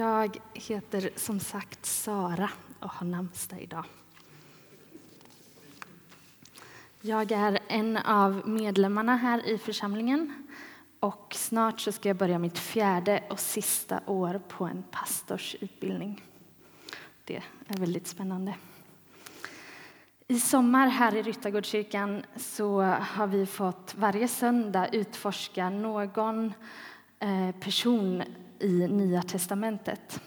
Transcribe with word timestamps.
Jag 0.00 0.36
heter 0.54 1.10
som 1.16 1.40
sagt 1.40 1.86
Sara 1.86 2.50
och 2.80 2.90
har 2.90 3.06
namnsdag 3.06 3.60
idag. 3.60 3.84
Jag 7.00 7.32
är 7.32 7.58
en 7.68 7.96
av 7.96 8.48
medlemmarna 8.48 9.16
här 9.16 9.46
i 9.48 9.58
församlingen 9.58 10.46
och 11.00 11.34
snart 11.34 11.80
så 11.80 11.92
ska 11.92 12.08
jag 12.08 12.16
börja 12.16 12.38
mitt 12.38 12.58
fjärde 12.58 13.24
och 13.30 13.40
sista 13.40 14.00
år 14.06 14.40
på 14.48 14.64
en 14.64 14.84
pastorsutbildning. 14.90 16.24
Det 17.24 17.42
är 17.68 17.78
väldigt 17.78 18.06
spännande. 18.06 18.54
I 20.28 20.40
sommar 20.40 20.86
här 20.86 21.16
i 21.16 21.22
Ryttargårdskyrkan 21.22 22.22
så 22.36 22.80
har 22.82 23.26
vi 23.26 23.46
fått 23.46 23.94
varje 23.98 24.28
söndag 24.28 24.88
utforska 24.92 25.70
någon 25.70 26.52
eh, 27.18 27.50
person 27.60 28.22
i 28.60 28.88
Nya 28.88 29.22
testamentet. 29.22 30.20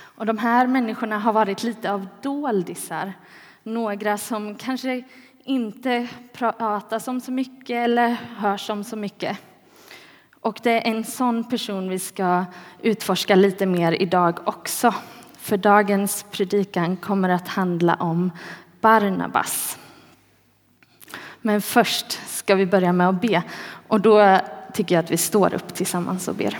Och 0.00 0.26
de 0.26 0.38
här 0.38 0.66
människorna 0.66 1.18
har 1.18 1.32
varit 1.32 1.62
lite 1.62 1.92
av 1.92 2.06
doldisar. 2.22 3.12
Några 3.62 4.18
som 4.18 4.54
kanske 4.54 5.02
inte 5.44 6.08
pratas 6.32 7.08
om 7.08 7.20
så 7.20 7.32
mycket 7.32 7.84
eller 7.84 8.08
hörs 8.36 8.70
om 8.70 8.84
så 8.84 8.96
mycket. 8.96 9.38
Och 10.40 10.60
det 10.62 10.70
är 10.70 10.90
en 10.90 11.04
sån 11.04 11.44
person 11.44 11.88
vi 11.88 11.98
ska 11.98 12.44
utforska 12.82 13.34
lite 13.34 13.66
mer 13.66 13.92
idag 13.92 14.38
också. 14.44 14.94
För 15.38 15.56
dagens 15.56 16.26
predikan 16.30 16.96
kommer 16.96 17.28
att 17.28 17.48
handla 17.48 17.94
om 17.94 18.30
Barnabas. 18.80 19.78
Men 21.40 21.62
först 21.62 22.28
ska 22.28 22.54
vi 22.54 22.66
börja 22.66 22.92
med 22.92 23.08
att 23.08 23.20
be. 23.20 23.42
Och 23.88 24.00
då 24.00 24.38
tycker 24.72 24.94
jag 24.94 25.04
att 25.04 25.10
vi 25.10 25.16
står 25.16 25.54
upp 25.54 25.74
tillsammans 25.74 26.28
och 26.28 26.34
ber. 26.34 26.58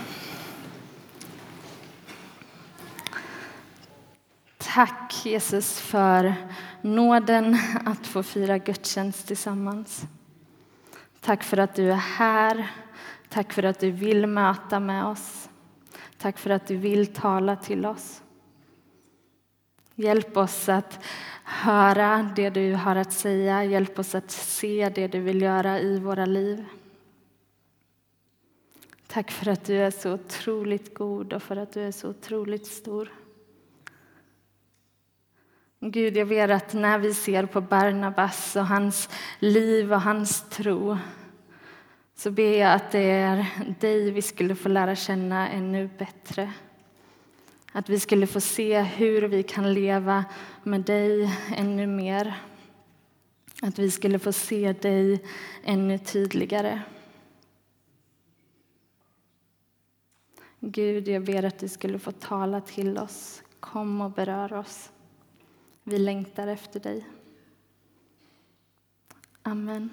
Tack 4.73 5.25
Jesus 5.25 5.79
för 5.79 6.35
nåden 6.81 7.57
att 7.85 8.07
få 8.07 8.23
fira 8.23 8.57
gudstjänst 8.57 9.27
tillsammans. 9.27 10.05
Tack 11.21 11.43
för 11.43 11.57
att 11.57 11.75
du 11.75 11.91
är 11.91 11.95
här. 11.95 12.71
Tack 13.29 13.53
för 13.53 13.63
att 13.63 13.79
du 13.79 13.91
vill 13.91 14.27
möta 14.27 14.79
med 14.79 15.05
oss. 15.05 15.49
Tack 16.17 16.37
för 16.37 16.49
att 16.49 16.67
du 16.67 16.77
vill 16.77 17.07
tala 17.07 17.55
till 17.55 17.85
oss. 17.85 18.21
Hjälp 19.95 20.37
oss 20.37 20.69
att 20.69 21.03
höra 21.43 22.31
det 22.35 22.49
du 22.49 22.73
har 22.73 22.95
att 22.95 23.13
säga. 23.13 23.63
Hjälp 23.63 23.99
oss 23.99 24.15
att 24.15 24.31
se 24.31 24.91
det 24.95 25.07
du 25.07 25.19
vill 25.19 25.41
göra 25.41 25.79
i 25.79 25.99
våra 25.99 26.25
liv. 26.25 26.65
Tack 29.07 29.31
för 29.31 29.51
att 29.51 29.65
du 29.65 29.77
är 29.77 29.91
så 29.91 30.13
otroligt 30.13 30.93
god 30.93 31.33
och 31.33 31.43
för 31.43 31.55
att 31.55 31.73
du 31.73 31.81
är 31.81 31.91
så 31.91 32.09
otroligt 32.09 32.67
stor. 32.67 33.22
Gud, 35.85 36.17
jag 36.17 36.27
ber 36.27 36.49
att 36.49 36.73
när 36.73 36.99
vi 36.99 37.13
ser 37.13 37.45
på 37.45 37.61
Barnabas 37.61 38.55
och 38.55 38.67
hans 38.67 39.09
liv 39.39 39.93
och 39.93 40.01
hans 40.01 40.49
tro 40.49 40.97
så 42.15 42.31
ber 42.31 42.57
jag 42.57 42.73
att 42.73 42.91
det 42.91 43.11
är 43.11 43.45
dig 43.79 44.11
vi 44.11 44.21
skulle 44.21 44.55
få 44.55 44.69
lära 44.69 44.95
känna 44.95 45.49
ännu 45.49 45.89
bättre. 45.97 46.53
Att 47.71 47.89
vi 47.89 47.99
skulle 47.99 48.27
få 48.27 48.41
se 48.41 48.81
hur 48.81 49.21
vi 49.21 49.43
kan 49.43 49.73
leva 49.73 50.25
med 50.63 50.81
dig 50.81 51.39
ännu 51.57 51.87
mer. 51.87 52.41
Att 53.61 53.79
vi 53.79 53.91
skulle 53.91 54.19
få 54.19 54.31
se 54.31 54.73
dig 54.73 55.23
ännu 55.63 55.97
tydligare. 55.97 56.81
Gud, 60.59 61.07
jag 61.07 61.23
ber 61.23 61.45
att 61.45 61.59
du 61.59 61.67
skulle 61.67 61.99
få 61.99 62.11
tala 62.11 62.61
till 62.61 62.97
oss. 62.97 63.43
Kom 63.59 64.01
och 64.01 64.11
berör 64.11 64.53
oss. 64.53 64.92
Vi 65.83 65.97
längtar 65.97 66.47
efter 66.47 66.79
dig. 66.79 67.07
Amen. 69.41 69.89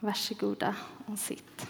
Varsågoda 0.00 0.74
och 1.06 1.18
sitt. 1.18 1.66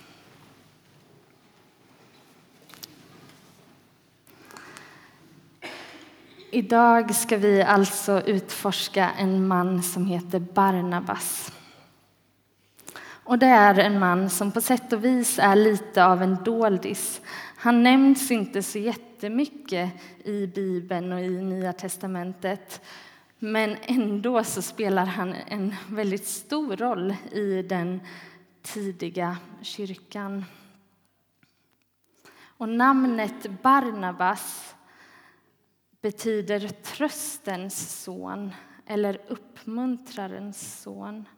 Idag 6.51 7.15
ska 7.15 7.37
vi 7.37 7.63
alltså 7.63 8.21
utforska 8.21 9.11
en 9.11 9.47
man 9.47 9.83
som 9.83 10.07
heter 10.07 10.39
Barnabas. 10.39 11.53
Och 13.25 13.39
det 13.39 13.47
är 13.47 13.79
en 13.79 13.99
man 13.99 14.31
som 14.31 14.53
på 14.53 14.61
sätt 14.61 14.93
och 14.93 15.05
vis 15.05 15.39
är 15.39 15.57
lite 15.57 16.05
av 16.05 16.23
en 16.23 16.37
doldis. 16.45 17.21
Han 17.57 17.83
nämns 17.83 18.31
inte 18.31 18.63
så 18.63 18.79
jättemycket 19.23 19.93
i 20.25 20.47
Bibeln 20.47 21.13
och 21.13 21.21
i 21.21 21.29
Nya 21.29 21.73
testamentet. 21.73 22.81
Men 23.39 23.77
ändå 23.83 24.45
så 24.45 24.63
spelar 24.63 25.07
han 25.07 25.33
en 25.33 25.75
väldigt 25.91 26.27
stor 26.27 26.77
roll 26.77 27.15
i 27.33 27.63
den 27.63 28.01
tidiga 28.63 29.37
kyrkan. 29.63 30.45
Och 32.41 32.69
namnet 32.69 33.63
Barnabas 33.63 34.75
betyder 36.01 36.69
tröstens 36.69 38.03
son 38.03 38.53
eller 38.87 39.21
uppmuntrarens 39.29 40.83
son. 40.83 41.29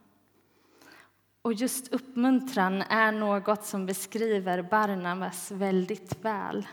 Och 1.41 1.53
just 1.53 1.93
uppmuntran 1.93 2.81
är 2.81 3.11
något 3.11 3.65
som 3.65 3.85
beskriver 3.85 4.61
Barnabas 4.61 5.51
väldigt 5.51 6.25
väl. 6.25 6.65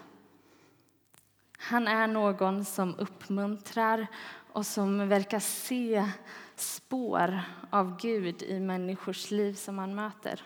Han 1.63 1.89
är 1.89 2.07
någon 2.07 2.65
som 2.65 2.95
uppmuntrar 2.99 4.07
och 4.53 4.67
som 4.67 5.09
verkar 5.09 5.41
se 5.41 6.09
spår 6.57 7.41
av 7.71 8.01
Gud 8.01 8.43
i 8.43 8.61
människors 8.61 9.31
liv 9.31 9.55
som 9.55 9.79
han 9.79 9.95
möter. 9.95 10.43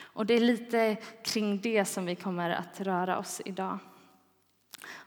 Och 0.00 0.26
det 0.26 0.34
är 0.34 0.40
lite 0.40 0.96
kring 1.24 1.60
det 1.60 1.84
som 1.84 2.06
vi 2.06 2.16
kommer 2.16 2.50
att 2.50 2.80
röra 2.80 3.18
oss 3.18 3.40
idag. 3.44 3.78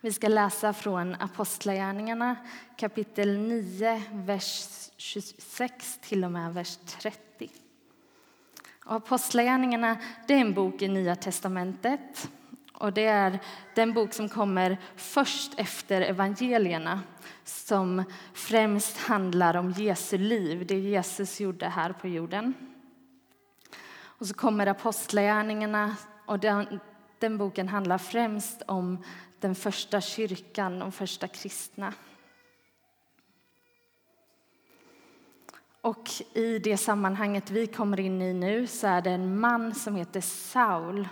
Vi 0.01 0.13
ska 0.13 0.27
läsa 0.27 0.73
från 0.73 1.15
Apostlagärningarna 1.15 2.35
kapitel 2.77 3.37
9, 3.37 4.03
vers 4.11 4.67
26 4.97 5.99
till 6.01 6.23
och 6.23 6.31
med 6.31 6.53
vers 6.53 6.77
30. 6.77 7.49
Apostlagärningarna 8.85 9.97
är 10.27 10.35
en 10.35 10.53
bok 10.53 10.81
i 10.81 10.87
Nya 10.87 11.15
testamentet. 11.15 12.29
Och 12.79 12.93
det 12.93 13.05
är 13.05 13.39
den 13.75 13.93
bok 13.93 14.13
som 14.13 14.29
kommer 14.29 14.77
först 14.95 15.53
efter 15.57 16.01
evangelierna 16.01 17.01
som 17.43 18.03
främst 18.33 18.97
handlar 18.97 19.57
om 19.57 19.71
Jesu 19.71 20.17
liv, 20.17 20.65
det 20.67 20.79
Jesus 20.79 21.39
gjorde 21.39 21.67
här 21.67 21.93
på 21.93 22.07
jorden. 22.07 22.53
Och 23.99 24.27
så 24.27 24.33
kommer 24.33 24.67
Apostlagärningarna, 24.67 25.95
och 26.25 26.39
den, 26.39 26.79
den 27.19 27.37
boken 27.37 27.67
handlar 27.67 27.97
främst 27.97 28.61
om 28.67 29.03
den 29.39 29.55
första 29.55 30.01
kyrkan, 30.01 30.79
de 30.79 30.91
första 30.91 31.27
kristna. 31.27 31.93
Och 35.81 36.09
i 36.33 36.59
det 36.59 36.77
sammanhanget 36.77 37.51
vi 37.51 37.67
kommer 37.67 37.99
in 37.99 38.21
i 38.21 38.33
nu 38.33 38.67
så 38.67 38.87
är 38.87 39.01
det 39.01 39.11
en 39.11 39.39
man 39.39 39.75
som 39.75 39.95
heter 39.95 40.21
Saul 40.21 41.07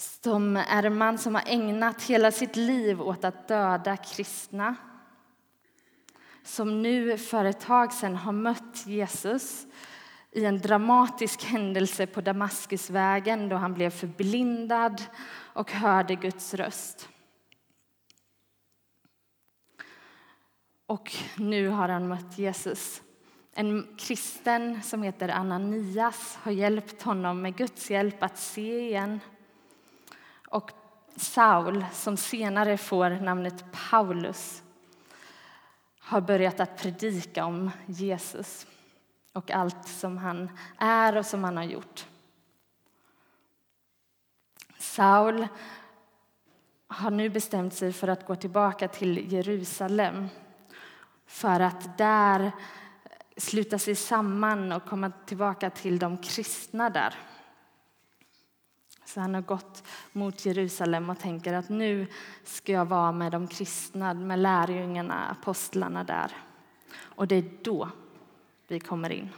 som 0.00 0.56
är 0.56 0.82
en 0.82 0.98
man 0.98 1.18
som 1.18 1.34
har 1.34 1.42
ägnat 1.46 2.02
hela 2.02 2.32
sitt 2.32 2.56
liv 2.56 3.02
åt 3.02 3.24
att 3.24 3.48
döda 3.48 3.96
kristna 3.96 4.76
som 6.48 6.82
nu 6.82 7.18
för 7.18 7.44
ett 7.44 7.60
tag 7.60 7.92
sedan 7.92 8.16
har 8.16 8.32
mött 8.32 8.86
Jesus 8.86 9.66
i 10.30 10.44
en 10.44 10.58
dramatisk 10.58 11.44
händelse 11.44 12.06
på 12.06 12.20
Damaskusvägen 12.20 13.48
då 13.48 13.56
han 13.56 13.74
blev 13.74 13.90
förblindad 13.90 15.02
och 15.54 15.72
hörde 15.72 16.14
Guds 16.14 16.54
röst. 16.54 17.08
Och 20.86 21.12
nu 21.36 21.68
har 21.68 21.88
han 21.88 22.08
mött 22.08 22.38
Jesus. 22.38 23.02
En 23.54 23.96
kristen 23.98 24.82
som 24.82 25.02
heter 25.02 25.28
Ananias 25.28 26.38
har 26.42 26.52
hjälpt 26.52 27.02
honom 27.02 27.42
med 27.42 27.56
Guds 27.56 27.90
hjälp 27.90 28.22
att 28.22 28.38
se 28.38 28.80
igen. 28.80 29.20
Och 30.50 30.72
Saul, 31.16 31.84
som 31.92 32.16
senare 32.16 32.76
får 32.76 33.10
namnet 33.10 33.64
Paulus 33.90 34.62
har 35.98 36.20
börjat 36.20 36.60
att 36.60 36.82
predika 36.82 37.44
om 37.44 37.70
Jesus 37.86 38.66
och 39.32 39.50
allt 39.50 39.88
som 39.88 40.18
han 40.18 40.50
är 40.78 41.16
och 41.16 41.26
som 41.26 41.44
han 41.44 41.56
har 41.56 41.64
gjort. 41.64 42.06
Saul 44.78 45.48
har 46.86 47.10
nu 47.10 47.28
bestämt 47.28 47.74
sig 47.74 47.92
för 47.92 48.08
att 48.08 48.26
gå 48.26 48.36
tillbaka 48.36 48.88
till 48.88 49.32
Jerusalem 49.32 50.28
för 51.26 51.60
att 51.60 51.98
där 51.98 52.52
sluta 53.36 53.78
sig 53.78 53.94
samman 53.94 54.72
och 54.72 54.84
komma 54.84 55.12
tillbaka 55.26 55.70
till 55.70 55.98
de 55.98 56.18
kristna 56.18 56.90
där. 56.90 57.14
Så 59.08 59.20
han 59.20 59.34
har 59.34 59.42
gått 59.42 59.82
mot 60.12 60.46
Jerusalem 60.46 61.10
och 61.10 61.18
tänker 61.18 61.52
att 61.52 61.68
nu 61.68 62.06
ska 62.44 62.72
jag 62.72 62.84
vara 62.84 63.12
med 63.12 63.32
de 63.32 63.48
kristna, 63.48 64.14
med 64.14 64.38
lärjungarna, 64.38 65.28
apostlarna 65.28 66.04
där. 66.04 66.32
Och 66.96 67.28
det 67.28 67.36
är 67.36 67.50
då 67.62 67.88
vi 68.66 68.80
kommer 68.80 69.10
in. 69.10 69.28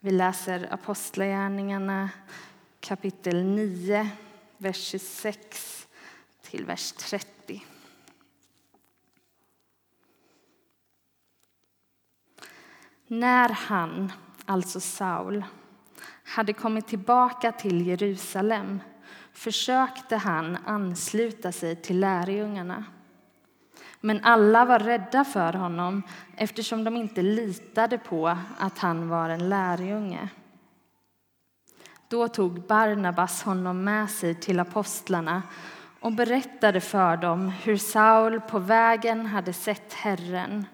Vi 0.00 0.10
läser 0.10 0.72
Apostlagärningarna 0.72 2.10
kapitel 2.80 3.44
9, 3.44 4.10
vers 4.58 4.76
26 4.76 5.88
till 6.42 6.64
vers 6.64 6.92
30. 6.92 7.64
När 13.06 13.48
han, 13.48 14.12
alltså 14.46 14.80
Saul, 14.80 15.44
hade 16.24 16.52
kommit 16.52 16.86
tillbaka 16.86 17.52
till 17.52 17.86
Jerusalem 17.86 18.80
försökte 19.32 20.16
han 20.16 20.58
ansluta 20.66 21.52
sig 21.52 21.76
till 21.76 22.00
lärjungarna. 22.00 22.84
Men 24.00 24.24
alla 24.24 24.64
var 24.64 24.78
rädda 24.78 25.24
för 25.24 25.52
honom 25.52 26.02
eftersom 26.36 26.84
de 26.84 26.96
inte 26.96 27.22
litade 27.22 27.98
på 27.98 28.38
att 28.58 28.78
han 28.78 29.08
var 29.08 29.28
en 29.28 29.48
lärjunge. 29.48 30.28
Då 32.08 32.28
tog 32.28 32.66
Barnabas 32.66 33.42
honom 33.42 33.84
med 33.84 34.10
sig 34.10 34.34
till 34.34 34.60
apostlarna 34.60 35.42
och 36.00 36.12
berättade 36.12 36.80
för 36.80 37.16
dem 37.16 37.48
hur 37.48 37.76
Saul 37.76 38.40
på 38.40 38.58
vägen 38.58 39.26
hade 39.26 39.52
sett 39.52 39.92
Herren 39.92 40.66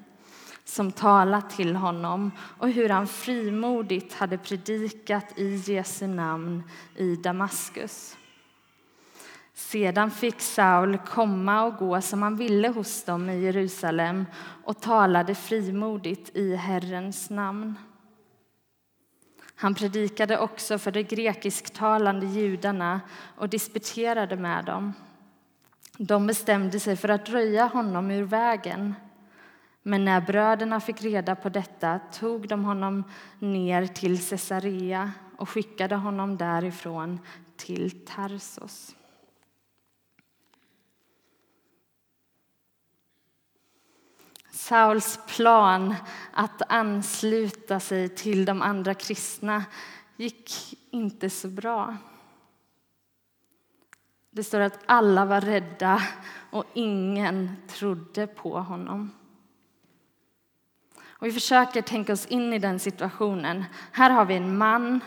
som 0.70 0.92
talat 0.92 1.50
till 1.50 1.76
honom 1.76 2.30
och 2.58 2.70
hur 2.70 2.88
han 2.88 3.06
frimodigt 3.06 4.14
hade 4.14 4.38
predikat 4.38 5.38
i 5.38 5.54
Jesu 5.54 6.06
namn 6.06 6.62
i 6.96 7.16
Damaskus. 7.16 8.16
Sedan 9.54 10.10
fick 10.10 10.40
Saul 10.40 10.98
komma 10.98 11.64
och 11.64 11.76
gå 11.76 12.00
som 12.00 12.22
han 12.22 12.36
ville 12.36 12.68
hos 12.68 13.04
dem 13.04 13.30
i 13.30 13.40
Jerusalem 13.40 14.26
och 14.64 14.80
talade 14.80 15.34
frimodigt 15.34 16.36
i 16.36 16.56
Herrens 16.56 17.30
namn. 17.30 17.74
Han 19.54 19.74
predikade 19.74 20.38
också 20.38 20.78
för 20.78 20.90
de 20.90 21.02
grekisktalande 21.02 22.26
judarna 22.26 23.00
och 23.36 23.48
disputerade 23.48 24.36
med 24.36 24.64
dem. 24.64 24.92
De 25.98 26.26
bestämde 26.26 26.80
sig 26.80 26.96
för 26.96 27.08
att 27.08 27.28
röja 27.28 27.66
honom 27.66 28.10
ur 28.10 28.24
vägen. 28.24 28.94
Men 29.82 30.04
när 30.04 30.20
bröderna 30.20 30.80
fick 30.80 31.02
reda 31.02 31.36
på 31.36 31.48
detta 31.48 31.98
tog 31.98 32.48
de 32.48 32.64
honom 32.64 33.04
ner 33.38 33.86
till 33.86 34.28
Caesarea 34.28 35.12
och 35.36 35.48
skickade 35.48 35.96
honom 35.96 36.36
därifrån 36.36 37.20
till 37.56 38.04
Tarsos. 38.06 38.94
Sauls 44.50 45.18
plan 45.36 45.94
att 46.32 46.62
ansluta 46.72 47.80
sig 47.80 48.08
till 48.08 48.44
de 48.44 48.62
andra 48.62 48.94
kristna 48.94 49.64
gick 50.16 50.78
inte 50.90 51.30
så 51.30 51.48
bra. 51.48 51.96
Det 54.30 54.44
står 54.44 54.60
att 54.60 54.78
alla 54.86 55.24
var 55.24 55.40
rädda 55.40 56.02
och 56.50 56.64
ingen 56.74 57.56
trodde 57.68 58.26
på 58.26 58.60
honom. 58.60 59.10
Och 61.20 61.26
vi 61.26 61.32
försöker 61.32 61.82
tänka 61.82 62.12
oss 62.12 62.26
in 62.26 62.52
i 62.52 62.58
den 62.58 62.78
situationen. 62.78 63.64
Här 63.92 64.10
har 64.10 64.24
vi 64.24 64.34
en 64.34 64.58
man 64.58 65.00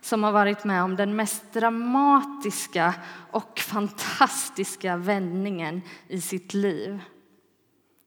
som 0.00 0.24
har 0.24 0.32
varit 0.32 0.64
med 0.64 0.82
om 0.82 0.96
den 0.96 1.16
mest 1.16 1.52
dramatiska 1.52 2.94
och 3.30 3.58
fantastiska 3.58 4.96
vändningen 4.96 5.82
i 6.08 6.20
sitt 6.20 6.54
liv. 6.54 7.00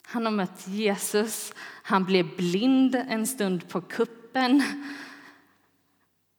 Han 0.07 0.25
har 0.25 0.31
mött 0.31 0.67
Jesus, 0.67 1.53
han 1.83 2.03
blev 2.03 2.35
blind 2.35 2.95
en 2.95 3.27
stund 3.27 3.69
på 3.69 3.81
kuppen. 3.81 4.63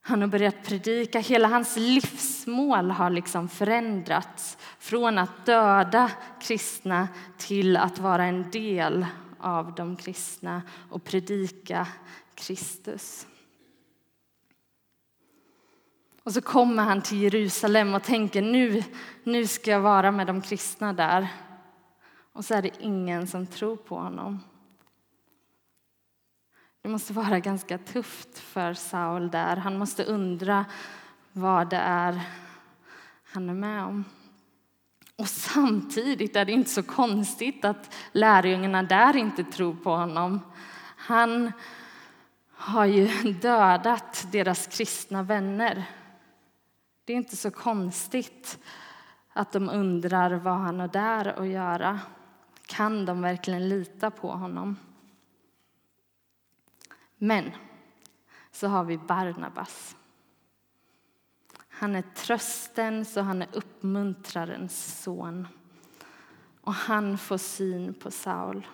Han 0.02 0.20
har 0.20 0.28
börjat 0.28 0.64
predika. 0.64 1.18
Hela 1.18 1.48
hans 1.48 1.76
livsmål 1.76 2.90
har 2.90 3.10
liksom 3.10 3.48
förändrats 3.48 4.58
från 4.78 5.18
att 5.18 5.46
döda 5.46 6.10
kristna 6.40 7.08
till 7.36 7.76
att 7.76 7.98
vara 7.98 8.24
en 8.24 8.50
del 8.50 9.06
av 9.38 9.74
de 9.74 9.96
kristna 9.96 10.62
och 10.90 11.04
predika 11.04 11.88
Kristus. 12.34 13.26
Och 16.22 16.32
så 16.32 16.40
kommer 16.40 16.82
han 16.82 17.02
till 17.02 17.22
Jerusalem 17.22 17.94
och 17.94 18.02
tänker 18.02 18.42
nu, 18.42 18.82
nu 19.24 19.46
ska 19.46 19.70
jag 19.70 19.80
vara 19.80 20.10
med 20.10 20.26
de 20.26 20.40
kristna 20.40 20.92
där. 20.92 21.28
Och 22.32 22.44
så 22.44 22.54
är 22.54 22.62
det 22.62 22.82
ingen 22.82 23.26
som 23.26 23.46
tror 23.46 23.76
på 23.76 23.98
honom. 23.98 24.40
Det 26.82 26.88
måste 26.88 27.12
vara 27.12 27.40
ganska 27.40 27.78
tufft 27.78 28.38
för 28.38 28.74
Saul 28.74 29.30
där. 29.30 29.56
Han 29.56 29.78
måste 29.78 30.04
undra 30.04 30.64
vad 31.32 31.70
det 31.70 31.76
är 31.76 32.20
han 33.36 33.48
är 33.48 33.54
med 33.54 33.84
om. 33.84 34.04
Och 35.16 35.28
samtidigt 35.28 36.36
är 36.36 36.44
det 36.44 36.52
inte 36.52 36.70
så 36.70 36.82
konstigt 36.82 37.64
att 37.64 37.94
lärjungarna 38.12 38.82
där 38.82 39.16
inte 39.16 39.44
tror 39.44 39.74
på 39.74 39.90
honom. 39.90 40.40
Han 40.96 41.52
har 42.50 42.84
ju 42.84 43.32
dödat 43.32 44.26
deras 44.32 44.66
kristna 44.66 45.22
vänner. 45.22 45.84
Det 47.04 47.12
är 47.12 47.16
inte 47.16 47.36
så 47.36 47.50
konstigt 47.50 48.58
att 49.32 49.52
de 49.52 49.68
undrar 49.68 50.30
vad 50.30 50.58
han 50.58 50.80
har 50.80 50.88
där 50.88 51.40
att 51.40 51.48
göra. 51.48 52.00
Kan 52.66 53.06
de 53.06 53.20
verkligen 53.20 53.68
lita 53.68 54.10
på 54.10 54.30
honom? 54.30 54.76
Men 57.18 57.50
så 58.52 58.68
har 58.68 58.84
vi 58.84 58.98
Barnabas. 58.98 59.96
Han 61.78 61.96
är 61.96 62.02
tröstens 62.02 63.16
och 63.16 63.24
han 63.24 63.42
är 63.42 63.48
uppmuntrarens 63.52 65.02
son. 65.02 65.48
Och 66.60 66.74
han 66.74 67.18
får 67.18 67.38
syn 67.38 67.94
på 67.94 68.10
Saul. 68.10 68.66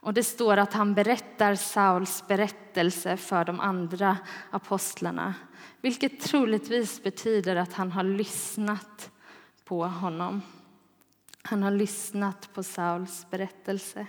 Och 0.00 0.14
det 0.14 0.24
står 0.24 0.56
att 0.56 0.72
han 0.72 0.94
berättar 0.94 1.54
Sauls 1.54 2.24
berättelse 2.28 3.16
för 3.16 3.44
de 3.44 3.60
andra 3.60 4.16
apostlarna 4.50 5.34
vilket 5.80 6.20
troligtvis 6.20 7.02
betyder 7.02 7.56
att 7.56 7.72
han 7.72 7.92
har 7.92 8.02
lyssnat 8.02 9.10
på 9.64 9.86
honom. 9.86 10.42
Han 11.42 11.62
har 11.62 11.70
lyssnat 11.70 12.52
på 12.54 12.62
Sauls 12.62 13.26
berättelse. 13.30 14.06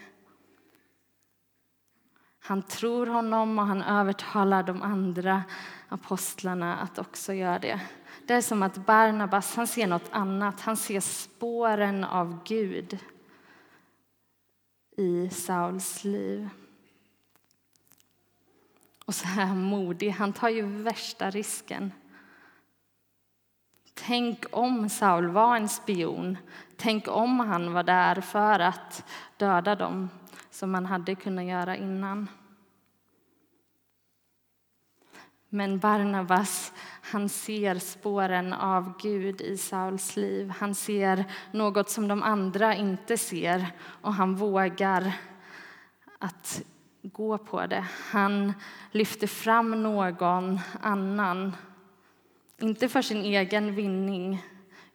Han 2.47 2.63
tror 2.63 3.07
honom 3.07 3.59
och 3.59 3.65
han 3.65 3.81
övertalar 3.81 4.63
de 4.63 4.81
andra 4.81 5.43
apostlarna 5.89 6.77
att 6.77 6.99
också 6.99 7.33
göra 7.33 7.59
det. 7.59 7.81
Det 8.27 8.33
är 8.33 8.41
som 8.41 8.63
att 8.63 8.77
Barnabas 8.77 9.55
han 9.55 9.67
ser 9.67 9.87
något 9.87 10.09
annat. 10.11 10.61
Han 10.61 10.77
ser 10.77 10.99
spåren 10.99 12.03
av 12.03 12.43
Gud 12.45 12.99
i 14.97 15.29
Sauls 15.29 16.03
liv. 16.03 16.49
Och 19.05 19.15
så 19.15 19.25
är 19.25 19.45
han 19.45 19.63
modig. 19.63 20.09
Han 20.09 20.33
tar 20.33 20.49
ju 20.49 20.65
värsta 20.65 21.29
risken. 21.29 21.91
Tänk 23.93 24.45
om 24.51 24.89
Saul 24.89 25.27
var 25.27 25.55
en 25.55 25.69
spion. 25.69 26.37
Tänk 26.75 27.07
om 27.07 27.39
han 27.39 27.73
var 27.73 27.83
där 27.83 28.21
för 28.21 28.59
att 28.59 29.05
döda 29.37 29.75
dem 29.75 30.09
som 30.57 30.71
man 30.71 30.85
hade 30.85 31.15
kunnat 31.15 31.45
göra 31.45 31.75
innan. 31.75 32.29
Men 35.49 35.79
Barnabas 35.79 36.73
han 37.01 37.29
ser 37.29 37.75
spåren 37.75 38.53
av 38.53 38.97
Gud 39.01 39.41
i 39.41 39.57
Sauls 39.57 40.15
liv. 40.15 40.49
Han 40.49 40.75
ser 40.75 41.25
något 41.51 41.89
som 41.89 42.07
de 42.07 42.23
andra 42.23 42.75
inte 42.75 43.17
ser 43.17 43.67
och 43.81 44.13
han 44.13 44.35
vågar 44.35 45.13
att 46.19 46.61
gå 47.01 47.37
på 47.37 47.65
det. 47.65 47.85
Han 48.11 48.53
lyfter 48.91 49.27
fram 49.27 49.83
någon 49.83 50.59
annan, 50.81 51.55
inte 52.59 52.89
för 52.89 53.01
sin 53.01 53.21
egen 53.21 53.75
vinning 53.75 54.43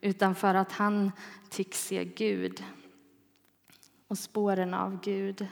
utan 0.00 0.35
för 0.35 0.54
att 0.54 0.73
han 0.73 1.12
tycks 1.50 1.87
se 1.87 2.04
Gud 2.04 2.64
och 4.12 4.19
spåren 4.19 4.75
av 4.75 5.00
Gud 5.00 5.47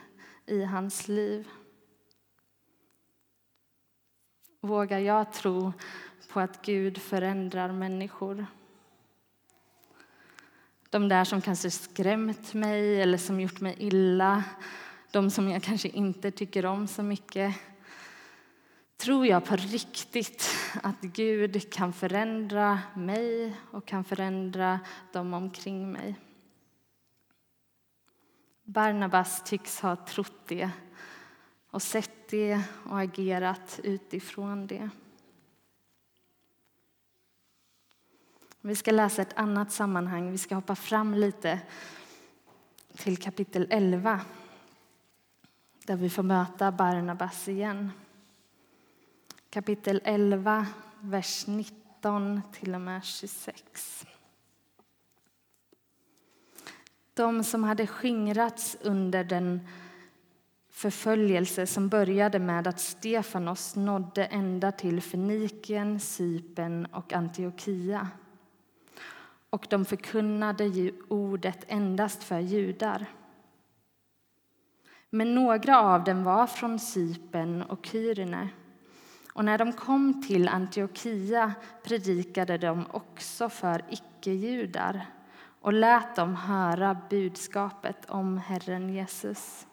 i 0.47 0.65
hans 0.65 1.09
liv. 1.09 1.49
Vågar 4.61 4.99
jag 4.99 5.33
tro 5.33 5.73
på 6.33 6.41
att 6.41 6.63
Gud 6.63 6.99
förändrar 6.99 7.73
människor? 7.73 8.47
De 10.91 11.09
där 11.09 11.25
som 11.25 11.41
kanske 11.41 11.71
skrämt 11.71 12.55
mig 12.55 13.03
eller 13.03 13.19
som 13.19 13.41
gjort 13.41 13.61
mig 13.61 13.75
illa. 13.79 14.45
De 15.11 15.31
som 15.31 15.49
jag 15.49 15.63
kanske 15.63 15.89
inte 15.89 16.31
tycker 16.31 16.67
om 16.67 16.87
så 16.87 17.03
mycket. 17.03 17.55
tror 18.97 19.27
jag 19.27 19.45
på 19.45 19.57
riktigt 19.57 20.49
att 20.83 21.01
Gud 21.01 21.73
kan 21.73 21.93
förändra 21.93 22.81
mig 22.95 23.57
och 23.71 23.87
kan 23.87 24.05
förändra 24.05 24.81
dem 25.13 25.35
omkring 25.35 25.93
mig. 25.93 26.17
Barnabas 28.71 29.43
tycks 29.45 29.81
ha 29.81 29.97
trott 29.97 30.47
det 30.47 30.71
och 31.71 31.83
sett 31.83 32.29
det 32.29 32.63
och 32.85 33.01
agerat 33.01 33.81
utifrån 33.83 34.67
det. 34.67 34.91
Vi 38.61 38.77
ska 38.77 38.91
läsa 38.91 39.23
ett 39.23 39.39
annat 39.39 39.73
sammanhang. 39.73 40.31
Vi 40.31 40.39
ska 40.39 40.55
hoppa 40.55 40.75
fram 40.75 41.15
lite 41.15 41.61
till 42.97 43.17
kapitel 43.17 43.67
11 43.71 44.21
där 45.85 45.97
vi 45.97 46.11
får 46.11 46.23
möta 46.23 46.73
Barnabas 46.73 47.49
igen. 47.49 47.93
Kapitel 49.51 50.01
11, 50.05 50.67
vers 51.01 51.47
19 51.47 52.43
till 52.53 52.75
och 52.75 52.81
med 52.81 53.05
26. 53.05 54.07
De 57.15 57.45
som 57.45 57.65
hade 57.65 57.87
skingrats 57.87 58.77
under 58.83 59.25
den 59.25 59.61
förföljelse 60.71 61.67
som 61.67 61.89
började 61.89 62.39
med 62.39 62.67
att 62.67 62.81
Stefanos 62.81 63.77
nådde 63.77 64.25
ända 64.25 64.73
till 64.73 65.01
Fenikien, 65.01 66.01
Sypen 66.01 66.87
och 66.87 67.13
Antiochia. 67.13 68.09
Och 69.51 69.67
de 69.71 69.85
förkunnade 69.85 70.93
ordet 71.09 71.65
endast 71.69 72.23
för 72.23 72.39
judar. 72.39 73.07
Men 75.11 75.35
några 75.35 75.81
av 75.81 76.05
dem 76.05 76.25
var 76.25 76.47
från 76.47 76.79
Sypen 76.79 77.63
och 77.63 77.87
Kyrene. 77.87 78.49
Och 79.33 79.45
när 79.45 79.59
de 79.59 79.73
kom 79.73 80.23
till 80.27 80.49
Antiochia 80.49 81.55
predikade 81.85 82.59
de 82.59 82.87
också 82.91 83.49
för 83.49 83.85
icke-judar 83.91 85.07
och 85.61 85.73
lät 85.73 86.17
dem 86.17 86.37
höra 86.37 86.97
budskapet 87.11 88.11
om 88.11 88.39
Herren 88.39 88.95
Jesus. 88.95 89.67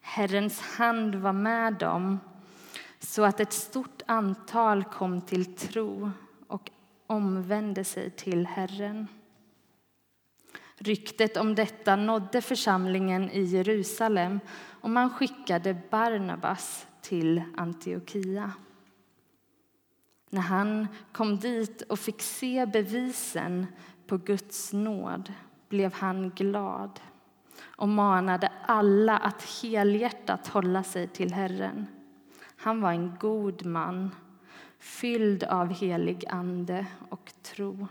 Herrens 0.00 0.60
hand 0.60 1.14
var 1.14 1.32
med 1.32 1.74
dem 1.74 2.20
så 2.98 3.24
att 3.24 3.40
ett 3.40 3.52
stort 3.52 4.02
antal 4.06 4.84
kom 4.84 5.20
till 5.20 5.56
tro 5.56 6.10
och 6.46 6.70
omvände 7.06 7.84
sig 7.84 8.10
till 8.10 8.46
Herren. 8.46 9.08
Ryktet 10.76 11.36
om 11.36 11.54
detta 11.54 11.96
nådde 11.96 12.42
församlingen 12.42 13.30
i 13.30 13.42
Jerusalem 13.42 14.40
och 14.80 14.90
man 14.90 15.10
skickade 15.10 15.76
Barnabas 15.90 16.86
till 17.00 17.42
Antiochia. 17.56 18.52
När 20.30 20.40
han 20.40 20.88
kom 21.12 21.38
dit 21.38 21.82
och 21.82 21.98
fick 21.98 22.22
se 22.22 22.66
bevisen 22.66 23.66
på 24.10 24.16
Guds 24.16 24.72
nåd 24.72 25.32
blev 25.68 25.94
han 25.94 26.30
glad 26.30 27.00
och 27.62 27.88
manade 27.88 28.52
alla 28.66 29.18
att 29.18 29.42
helhjärtat 29.42 30.48
hålla 30.48 30.82
sig 30.82 31.08
till 31.08 31.32
Herren. 31.32 31.86
Han 32.56 32.80
var 32.80 32.90
en 32.90 33.16
god 33.20 33.66
man, 33.66 34.14
fylld 34.78 35.44
av 35.44 35.72
helig 35.72 36.24
ande 36.28 36.86
och 37.08 37.32
tro. 37.42 37.86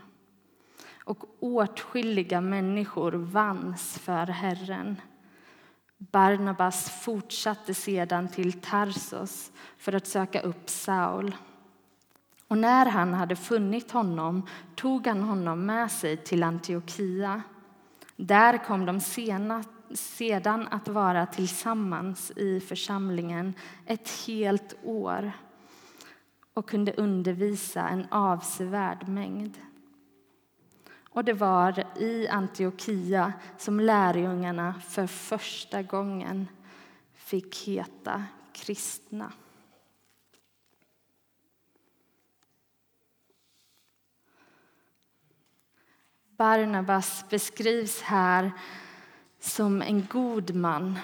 Och 1.04 1.24
åtskilliga 1.40 2.40
människor 2.40 3.12
vanns 3.12 3.98
för 3.98 4.26
Herren. 4.26 5.00
Barnabas 5.98 6.90
fortsatte 7.04 7.74
sedan 7.74 8.28
till 8.28 8.52
Tarsos 8.52 9.52
för 9.76 9.92
att 9.92 10.06
söka 10.06 10.40
upp 10.40 10.68
Saul. 10.70 11.34
Och 12.50 12.58
när 12.58 12.86
han 12.86 13.14
hade 13.14 13.36
funnit 13.36 13.90
honom 13.90 14.46
tog 14.74 15.06
han 15.06 15.22
honom 15.22 15.66
med 15.66 15.90
sig 15.90 16.16
till 16.16 16.42
Antiochia. 16.42 17.42
Där 18.16 18.64
kom 18.64 18.86
de 18.86 19.00
sena, 19.00 19.64
sedan 19.94 20.68
att 20.70 20.88
vara 20.88 21.26
tillsammans 21.26 22.30
i 22.36 22.60
församlingen 22.60 23.54
ett 23.86 24.10
helt 24.26 24.74
år 24.84 25.32
och 26.54 26.68
kunde 26.68 26.92
undervisa 26.92 27.88
en 27.88 28.06
avsevärd 28.10 29.08
mängd. 29.08 29.58
Och 31.10 31.24
det 31.24 31.32
var 31.32 31.84
i 31.98 32.28
Antiochia 32.28 33.32
som 33.58 33.80
lärjungarna 33.80 34.74
för 34.88 35.06
första 35.06 35.82
gången 35.82 36.48
fick 37.14 37.68
heta 37.68 38.24
kristna. 38.52 39.32
Barnabas 46.40 47.24
beskrivs 47.30 48.02
här 48.02 48.52
som 49.40 49.82
en 49.82 50.06
god 50.06 50.54
man 50.54 50.98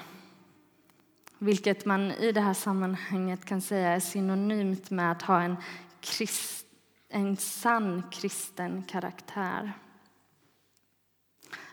vilket 1.38 1.84
man 1.84 2.10
i 2.12 2.32
det 2.32 2.40
här 2.40 2.54
sammanhanget 2.54 3.44
kan 3.44 3.60
säga 3.60 3.88
är 3.88 4.00
synonymt 4.00 4.90
med 4.90 5.12
att 5.12 5.22
ha 5.22 5.42
en, 5.42 5.56
krist, 6.00 6.66
en 7.08 7.36
sann 7.36 8.02
kristen 8.10 8.82
karaktär. 8.82 9.72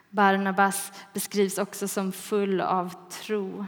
Barnabas 0.09 0.91
beskrivs 1.13 1.57
också 1.57 1.87
som 1.87 2.11
full 2.11 2.61
av 2.61 3.09
tro. 3.09 3.65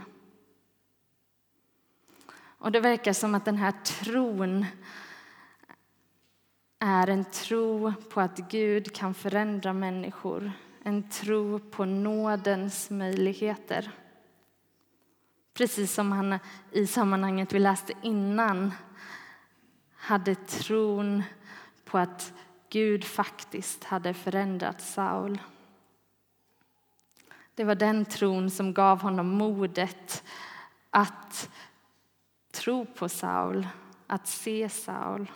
Och 2.58 2.72
Det 2.72 2.80
verkar 2.80 3.12
som 3.12 3.34
att 3.34 3.44
den 3.44 3.56
här 3.56 3.72
tron 3.84 4.66
är 6.86 7.06
en 7.10 7.24
tro 7.24 7.92
på 8.10 8.20
att 8.20 8.38
Gud 8.38 8.94
kan 8.94 9.14
förändra 9.14 9.72
människor. 9.72 10.52
En 10.82 11.10
tro 11.10 11.58
på 11.58 11.84
nådens 11.84 12.90
möjligheter. 12.90 13.90
Precis 15.54 15.92
som 15.92 16.12
han 16.12 16.38
i 16.72 16.86
sammanhanget 16.86 17.52
vi 17.52 17.58
läste 17.58 17.92
innan 18.02 18.72
hade 19.96 20.34
tron 20.34 21.22
på 21.84 21.98
att 21.98 22.32
Gud 22.68 23.04
faktiskt 23.04 23.84
hade 23.84 24.14
förändrat 24.14 24.82
Saul. 24.82 25.38
Det 27.54 27.64
var 27.64 27.74
den 27.74 28.04
tron 28.04 28.50
som 28.50 28.74
gav 28.74 29.00
honom 29.00 29.28
modet 29.28 30.24
att 30.90 31.50
tro 32.52 32.86
på 32.86 33.08
Saul, 33.08 33.68
att 34.06 34.26
se 34.26 34.68
Saul. 34.68 35.30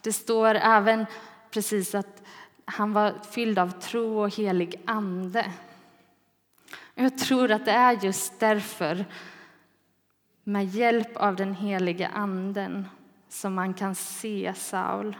Det 0.00 0.12
står 0.12 0.54
även 0.54 1.06
precis 1.50 1.94
att 1.94 2.22
han 2.64 2.92
var 2.92 3.14
fylld 3.30 3.58
av 3.58 3.70
tro 3.70 4.18
och 4.18 4.34
helig 4.36 4.82
ande. 4.84 5.52
Jag 6.94 7.18
tror 7.18 7.50
att 7.50 7.64
det 7.64 7.70
är 7.70 8.04
just 8.04 8.40
därför, 8.40 9.04
med 10.44 10.66
hjälp 10.66 11.16
av 11.16 11.36
den 11.36 11.54
helige 11.54 12.08
Anden, 12.08 12.88
som 13.28 13.54
man 13.54 13.74
kan 13.74 13.94
se 13.94 14.54
Saul. 14.56 15.16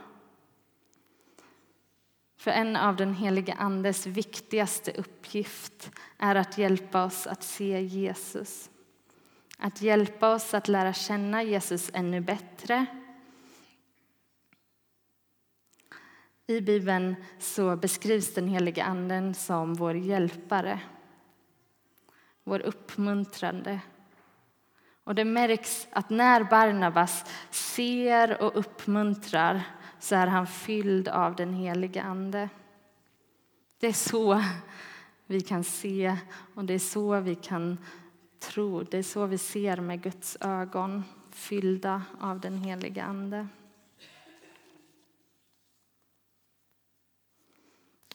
För 2.37 2.51
en 2.51 2.77
av 2.77 2.97
den 2.97 3.15
helige 3.15 3.55
Andes 3.55 4.07
viktigaste 4.07 4.93
uppgift 4.93 5.91
är 6.19 6.35
att 6.35 6.59
hjälpa 6.59 7.05
oss 7.05 7.27
att 7.27 7.43
se 7.43 7.81
Jesus. 7.81 8.71
Att 9.59 9.83
hjälpa 9.83 10.35
oss 10.35 10.55
att 10.55 10.69
lära 10.69 10.93
känna 10.93 11.43
Jesus 11.43 11.91
ännu 11.95 12.21
bättre 12.21 12.87
I 16.51 16.61
Bibeln 16.61 17.17
så 17.39 17.77
beskrivs 17.77 18.35
den 18.35 18.49
helige 18.49 18.85
Anden 18.85 19.35
som 19.35 19.75
vår 19.75 19.97
hjälpare, 19.97 20.81
vår 22.45 22.61
uppmuntrande. 22.61 23.81
Och 25.05 25.15
det 25.15 25.25
märks 25.25 25.89
att 25.91 26.11
när 26.11 26.45
Barnabas 26.45 27.25
ser 27.51 28.43
och 28.43 28.59
uppmuntrar 28.59 29.63
så 29.99 30.15
är 30.15 30.27
han 30.27 30.47
fylld 30.47 31.09
av 31.09 31.37
den 31.37 31.55
helige 31.55 32.03
Ande. 32.03 32.49
Det 33.79 33.87
är 33.87 33.93
så 33.93 34.43
vi 35.27 35.41
kan 35.41 35.65
se 35.65 36.17
och 36.55 36.65
det 36.65 36.75
är 36.75 36.79
så 36.79 37.21
vi 37.21 37.35
kan 37.35 37.79
tro. 38.39 38.83
Det 38.83 38.99
är 38.99 39.03
så 39.03 39.27
vi 39.27 39.39
ser 39.39 39.77
med 39.77 40.03
Guds 40.03 40.37
ögon, 40.41 41.05
fyllda 41.31 42.03
av 42.21 42.41
den 42.41 42.59
helige 42.59 43.05
Ande. 43.05 43.49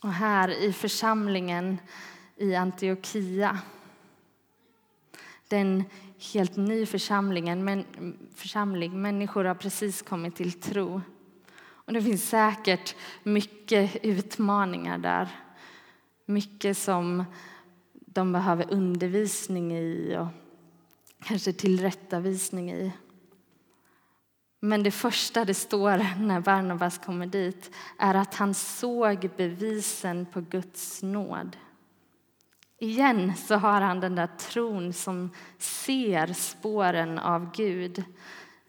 Och 0.04 0.12
här 0.12 0.48
i 0.48 0.72
församlingen 0.72 1.78
i 2.36 2.54
Antiochia, 2.54 3.58
den 5.48 5.84
helt 6.34 6.56
ny 6.56 6.86
församlingen, 6.86 7.64
men, 7.64 7.84
församling, 8.34 9.02
människor 9.02 9.44
har 9.44 9.54
precis 9.54 10.02
kommit 10.02 10.36
till 10.36 10.52
tro. 10.52 11.00
Och 11.56 11.92
det 11.92 12.02
finns 12.02 12.28
säkert 12.28 12.96
mycket 13.22 13.96
utmaningar 14.02 14.98
där. 14.98 15.28
Mycket 16.26 16.78
som 16.78 17.24
de 17.90 18.32
behöver 18.32 18.72
undervisning 18.72 19.72
i 19.72 20.16
och 20.16 20.26
kanske 21.24 21.52
tillrättavisning 21.52 22.72
i. 22.72 22.92
Men 24.64 24.82
det 24.82 24.90
första 24.90 25.44
det 25.44 25.54
står 25.54 26.20
när 26.20 26.40
Barnabas 26.40 26.98
kommer 26.98 27.26
dit 27.26 27.70
är 27.98 28.14
att 28.14 28.34
han 28.34 28.54
såg 28.54 29.30
bevisen 29.36 30.26
på 30.26 30.40
Guds 30.40 31.02
nåd. 31.02 31.56
Igen 32.78 33.36
så 33.36 33.54
har 33.54 33.80
han 33.80 34.00
den 34.00 34.14
där 34.14 34.26
tron 34.26 34.92
som 34.92 35.30
ser 35.58 36.32
spåren 36.32 37.18
av 37.18 37.52
Gud 37.52 38.04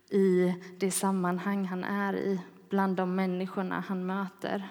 i 0.10 0.56
det 0.78 0.92
sammanhang 0.92 1.66
han 1.66 1.84
är 1.84 2.16
i, 2.16 2.42
bland 2.70 2.98
de 2.98 3.16
människorna 3.16 3.84
han 3.88 4.06
möter. 4.06 4.70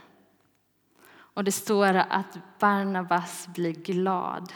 Och 1.15 1.45
det 1.45 1.53
står 1.53 1.95
att 1.95 2.39
Barnabas 2.59 3.49
blir 3.55 3.73
glad. 3.73 4.53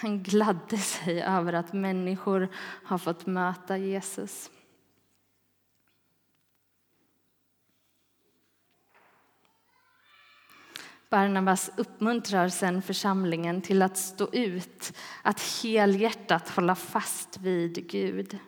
Han 0.00 0.22
gladde 0.22 0.78
sig 0.78 1.22
över 1.22 1.52
att 1.52 1.72
människor 1.72 2.48
har 2.84 2.98
fått 2.98 3.26
möta 3.26 3.76
Jesus. 3.76 4.50
Barnabas 11.14 11.70
uppmuntrar 11.76 12.48
sen 12.48 12.82
församlingen 12.82 13.62
till 13.62 13.82
att 13.82 13.96
stå 13.96 14.28
ut, 14.32 14.92
att 15.22 15.40
helhjärtat 15.62 16.48
hålla 16.48 16.74
fast 16.74 17.38
vid 17.38 17.90
Gud. 17.90 18.38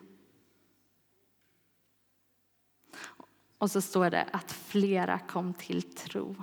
Och 3.58 3.70
så 3.70 3.80
står 3.80 4.10
det 4.10 4.28
att 4.32 4.52
flera 4.52 5.18
kom 5.18 5.54
till 5.54 5.82
tro. 5.82 6.36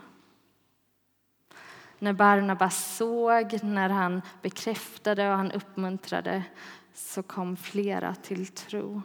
När 2.00 2.14
Barnabas 2.14 2.96
såg, 2.98 3.64
när 3.64 3.90
han 3.90 4.22
bekräftade 4.42 5.30
och 5.32 5.38
han 5.38 5.52
uppmuntrade 5.52 6.44
så 6.94 7.24
kom 7.24 7.58
flera 7.58 8.16
till 8.16 8.48
tro. 8.48 9.02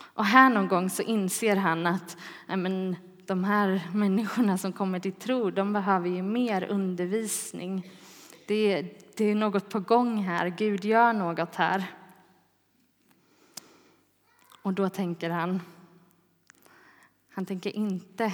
Och 0.00 0.24
här 0.24 0.50
någon 0.50 0.68
gång 0.68 0.90
så 0.90 1.02
inser 1.02 1.56
han 1.56 1.86
att 1.86 2.16
men, 2.46 2.96
de 3.30 3.44
här 3.44 3.88
människorna 3.94 4.58
som 4.58 4.72
kommer 4.72 4.98
till 4.98 5.12
tro 5.12 5.50
de 5.50 5.72
behöver 5.72 6.08
ju 6.08 6.22
mer 6.22 6.64
undervisning. 6.64 7.90
Det, 8.46 8.82
det 9.16 9.24
är 9.24 9.34
något 9.34 9.68
på 9.68 9.80
gång 9.80 10.22
här. 10.22 10.48
Gud 10.48 10.84
gör 10.84 11.12
något 11.12 11.54
här. 11.54 11.84
Och 14.62 14.72
då 14.72 14.88
tänker 14.88 15.30
han, 15.30 15.60
han 17.32 17.46
tänker 17.46 17.76
inte 17.76 18.32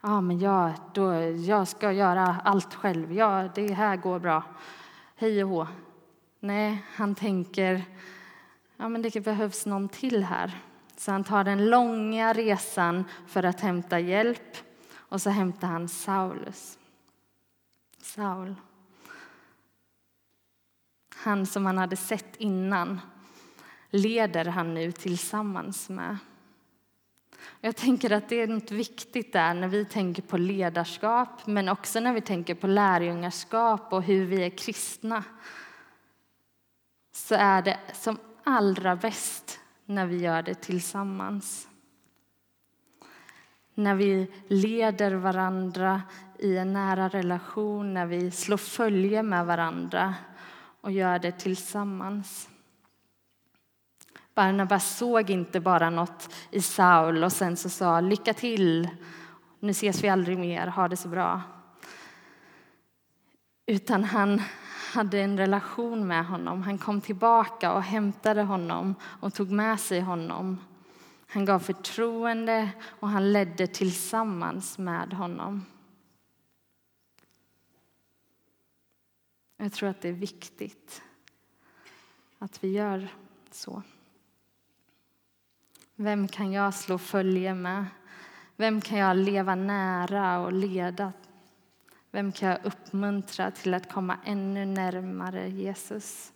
ah, 0.00 0.20
men 0.20 0.38
jag, 0.38 0.72
då, 0.94 1.14
jag 1.22 1.68
ska 1.68 1.92
göra 1.92 2.36
allt 2.44 2.74
själv, 2.74 3.12
ja, 3.12 3.48
det 3.54 3.72
här 3.72 3.96
går 3.96 4.18
bra, 4.18 4.42
hej 5.16 5.44
och 5.44 5.50
hå. 5.50 5.66
Nej, 6.40 6.84
han 6.94 7.14
tänker 7.14 7.84
ja, 8.76 8.88
men 8.88 9.02
det 9.02 9.24
behövs 9.24 9.66
någon 9.66 9.88
till 9.88 10.24
här. 10.24 10.58
Så 11.00 11.12
han 11.12 11.24
tar 11.24 11.44
den 11.44 11.70
långa 11.70 12.32
resan 12.32 13.04
för 13.26 13.42
att 13.42 13.60
hämta 13.60 14.00
hjälp 14.00 14.56
och 14.94 15.22
så 15.22 15.30
hämtar 15.30 15.68
han 15.68 15.88
Saulus. 15.88 16.78
Saul. 18.02 18.54
Han 21.14 21.46
som 21.46 21.66
han 21.66 21.78
hade 21.78 21.96
sett 21.96 22.36
innan 22.36 23.00
leder 23.90 24.44
han 24.44 24.74
nu 24.74 24.92
tillsammans 24.92 25.88
med. 25.88 26.16
Jag 27.60 27.76
tänker 27.76 28.10
att 28.10 28.28
det 28.28 28.36
är 28.36 28.46
något 28.46 28.70
viktigt 28.70 29.32
där 29.32 29.54
när 29.54 29.68
vi 29.68 29.84
tänker 29.84 30.22
på 30.22 30.36
ledarskap 30.36 31.46
men 31.46 31.68
också 31.68 32.00
när 32.00 32.12
vi 32.12 32.20
tänker 32.20 32.54
på 32.54 32.66
lärjungaskap 32.66 33.92
och 33.92 34.02
hur 34.02 34.26
vi 34.26 34.44
är 34.44 34.50
kristna. 34.50 35.24
Så 37.12 37.34
är 37.34 37.62
det 37.62 37.78
som 37.94 38.18
allra 38.44 38.96
bäst 38.96 39.59
när 39.90 40.06
vi 40.06 40.16
gör 40.16 40.42
det 40.42 40.54
tillsammans. 40.54 41.68
När 43.74 43.94
vi 43.94 44.32
leder 44.48 45.14
varandra 45.14 46.02
i 46.38 46.56
en 46.56 46.72
nära 46.72 47.08
relation, 47.08 47.94
när 47.94 48.06
vi 48.06 48.30
slår 48.30 48.56
följe 48.56 49.22
med 49.22 49.46
varandra 49.46 50.14
och 50.80 50.92
gör 50.92 51.18
det 51.18 51.32
tillsammans. 51.32 52.48
Barnabas 54.34 54.96
såg 54.96 55.30
inte 55.30 55.60
bara 55.60 55.90
något 55.90 56.34
i 56.50 56.60
Saul 56.60 57.24
och 57.24 57.32
sen 57.32 57.56
så 57.56 57.68
sa 57.68 58.00
lycka 58.00 58.34
till, 58.34 58.88
nu 59.60 59.70
ses 59.70 60.04
vi 60.04 60.08
aldrig 60.08 60.38
mer, 60.38 60.66
ha 60.66 60.88
det 60.88 60.96
så 60.96 61.08
bra. 61.08 61.42
Utan 63.66 64.04
han 64.04 64.42
hade 64.90 65.20
en 65.20 65.36
relation 65.36 66.06
med 66.06 66.26
honom. 66.26 66.62
Han 66.62 66.78
kom 66.78 67.00
tillbaka 67.00 67.72
och 67.72 67.82
hämtade 67.82 68.42
honom 68.42 68.94
och 69.02 69.34
tog 69.34 69.50
med 69.50 69.80
sig 69.80 70.00
honom. 70.00 70.58
Han 71.26 71.44
gav 71.44 71.58
förtroende 71.58 72.70
och 73.00 73.08
han 73.08 73.32
ledde 73.32 73.66
tillsammans 73.66 74.78
med 74.78 75.12
honom. 75.12 75.64
Jag 79.56 79.72
tror 79.72 79.88
att 79.88 80.00
det 80.00 80.08
är 80.08 80.12
viktigt 80.12 81.02
att 82.38 82.64
vi 82.64 82.72
gör 82.72 83.08
så. 83.50 83.82
Vem 85.94 86.28
kan 86.28 86.52
jag 86.52 86.74
slå 86.74 86.98
följe 86.98 87.54
med? 87.54 87.86
Vem 88.56 88.80
kan 88.80 88.98
jag 88.98 89.16
leva 89.16 89.54
nära 89.54 90.38
och 90.38 90.52
leda? 90.52 91.12
Vem 92.10 92.32
kan 92.32 92.48
jag 92.48 92.58
uppmuntra 92.64 93.50
till 93.50 93.74
att 93.74 93.92
komma 93.92 94.16
ännu 94.24 94.66
närmare 94.66 95.48
Jesus? 95.48 96.32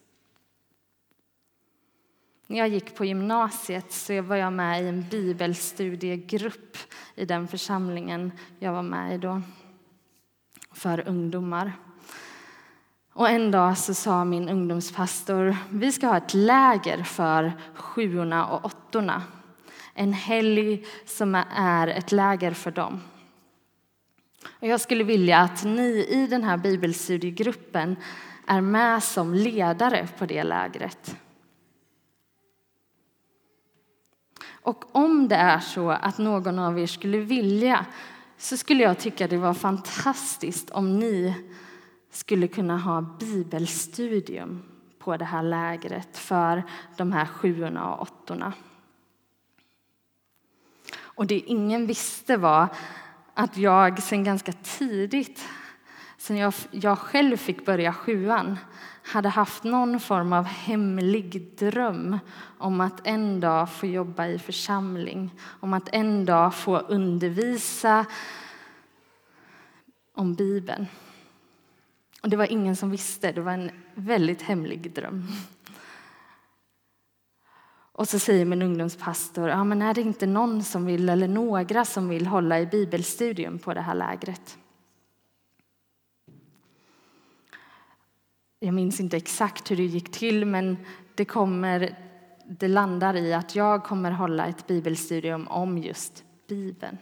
När 2.46 2.58
jag 2.58 2.68
gick 2.68 2.96
på 2.96 3.04
gymnasiet 3.04 3.92
så 3.92 4.22
var 4.22 4.36
jag 4.36 4.52
med 4.52 4.82
i 4.82 4.88
en 4.88 5.08
bibelstudiegrupp 5.08 6.76
i 7.14 7.24
den 7.24 7.48
församlingen 7.48 8.32
jag 8.58 8.72
var 8.72 8.82
med 8.82 9.14
i 9.14 9.18
då, 9.18 9.42
för 10.72 11.08
ungdomar. 11.08 11.72
Och 13.12 13.28
en 13.28 13.50
dag 13.50 13.78
så 13.78 13.94
sa 13.94 14.24
min 14.24 14.48
ungdomspastor 14.48 15.56
vi 15.70 15.92
ska 15.92 16.06
ha 16.06 16.16
ett 16.16 16.34
läger 16.34 17.02
för 17.02 17.52
sjuorna 17.74 18.46
och 18.46 18.64
åttorna 18.64 19.22
en 19.94 20.12
helg 20.12 20.86
som 21.06 21.34
är 21.56 21.88
ett 21.88 22.12
läger 22.12 22.50
för 22.50 22.70
dem. 22.70 23.00
Och 24.64 24.70
jag 24.70 24.80
skulle 24.80 25.04
vilja 25.04 25.38
att 25.38 25.64
ni 25.64 26.06
i 26.10 26.26
den 26.26 26.44
här 26.44 26.56
bibelstudiegruppen 26.56 27.96
är 28.46 28.60
med 28.60 29.02
som 29.02 29.34
ledare 29.34 30.08
på 30.18 30.26
det 30.26 30.42
lägret. 30.44 31.16
Och 34.46 34.96
om 34.96 35.28
det 35.28 35.34
är 35.36 35.60
så 35.60 35.90
att 35.90 36.18
någon 36.18 36.58
av 36.58 36.78
er 36.78 36.86
skulle 36.86 37.18
vilja 37.18 37.86
så 38.38 38.56
skulle 38.56 38.82
jag 38.82 38.98
tycka 38.98 39.28
det 39.28 39.36
var 39.36 39.54
fantastiskt 39.54 40.70
om 40.70 40.98
ni 40.98 41.34
skulle 42.10 42.48
kunna 42.48 42.78
ha 42.78 43.00
bibelstudium 43.00 44.62
på 44.98 45.16
det 45.16 45.24
här 45.24 45.42
lägret 45.42 46.18
för 46.18 46.62
de 46.96 47.12
här 47.12 47.26
sjuorna 47.26 47.94
och 47.94 48.02
åttorna. 48.02 48.52
Och 50.96 51.26
det 51.26 51.38
ingen 51.38 51.86
visste 51.86 52.36
var 52.36 52.68
att 53.34 53.56
jag 53.56 54.02
sen 54.02 54.24
ganska 54.24 54.52
tidigt, 54.52 55.48
sen 56.18 56.36
jag, 56.36 56.54
jag 56.70 56.98
själv 56.98 57.36
fick 57.36 57.64
börja 57.64 57.92
sjuan, 57.92 58.58
hade 59.02 59.28
haft 59.28 59.64
någon 59.64 60.00
form 60.00 60.32
av 60.32 60.44
hemlig 60.44 61.56
dröm 61.58 62.18
om 62.58 62.80
att 62.80 63.06
en 63.06 63.40
dag 63.40 63.70
få 63.70 63.86
jobba 63.86 64.26
i 64.26 64.38
församling, 64.38 65.30
om 65.60 65.72
att 65.72 65.88
en 65.92 66.24
dag 66.24 66.54
få 66.54 66.78
undervisa 66.78 68.06
om 70.14 70.34
Bibeln. 70.34 70.86
Och 72.22 72.28
det 72.28 72.36
var 72.36 72.52
ingen 72.52 72.76
som 72.76 72.90
visste, 72.90 73.32
det 73.32 73.40
var 73.40 73.52
en 73.52 73.70
väldigt 73.94 74.42
hemlig 74.42 74.94
dröm. 74.94 75.28
Och 77.96 78.08
så 78.08 78.18
säger 78.18 78.44
min 78.44 78.62
ungdomspastor, 78.62 79.48
ja, 79.48 79.64
men 79.64 79.82
är 79.82 79.94
det 79.94 80.00
inte 80.00 80.26
någon 80.26 80.62
som 80.62 80.86
vill, 80.86 81.08
eller 81.08 81.28
några 81.28 81.84
som 81.84 82.08
vill 82.08 82.26
hålla 82.26 82.60
i 82.60 82.66
bibelstudium 82.66 83.58
på 83.58 83.74
det 83.74 83.80
här 83.80 83.94
lägret? 83.94 84.58
Jag 88.58 88.74
minns 88.74 89.00
inte 89.00 89.16
exakt 89.16 89.70
hur 89.70 89.76
det 89.76 89.82
gick 89.82 90.12
till, 90.12 90.44
men 90.44 90.76
det, 91.14 91.24
kommer, 91.24 91.96
det 92.46 92.68
landar 92.68 93.16
i 93.16 93.34
att 93.34 93.54
jag 93.54 93.84
kommer 93.84 94.10
hålla 94.10 94.46
ett 94.46 94.66
bibelstudium 94.66 95.48
om 95.48 95.78
just 95.78 96.24
Bibeln. 96.48 96.98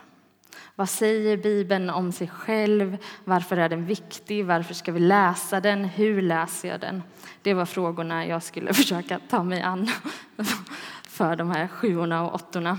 Vad 0.75 0.88
säger 0.88 1.37
Bibeln 1.37 1.91
om 1.91 2.12
sig 2.12 2.29
själv? 2.29 2.99
Varför 3.25 3.57
är 3.57 3.69
den 3.69 3.87
viktig? 3.87 4.45
Varför 4.45 4.75
ska 4.75 4.93
vi 4.93 5.01
läsa 5.01 5.61
den? 5.61 5.85
Hur 5.85 6.23
läser 6.23 6.69
jag 6.69 6.81
den? 6.81 7.03
Det 7.43 7.55
var 7.55 7.67
frågorna 7.67 8.27
jag 8.27 8.43
skulle 8.43 8.75
försöka 8.75 9.21
ta 9.29 9.43
mig 9.43 9.62
an 9.62 9.91
för 11.03 11.37
de 11.37 11.51
här 11.51 11.69
sjuorna 11.69 12.27
och 12.27 12.35
åttorna. 12.35 12.79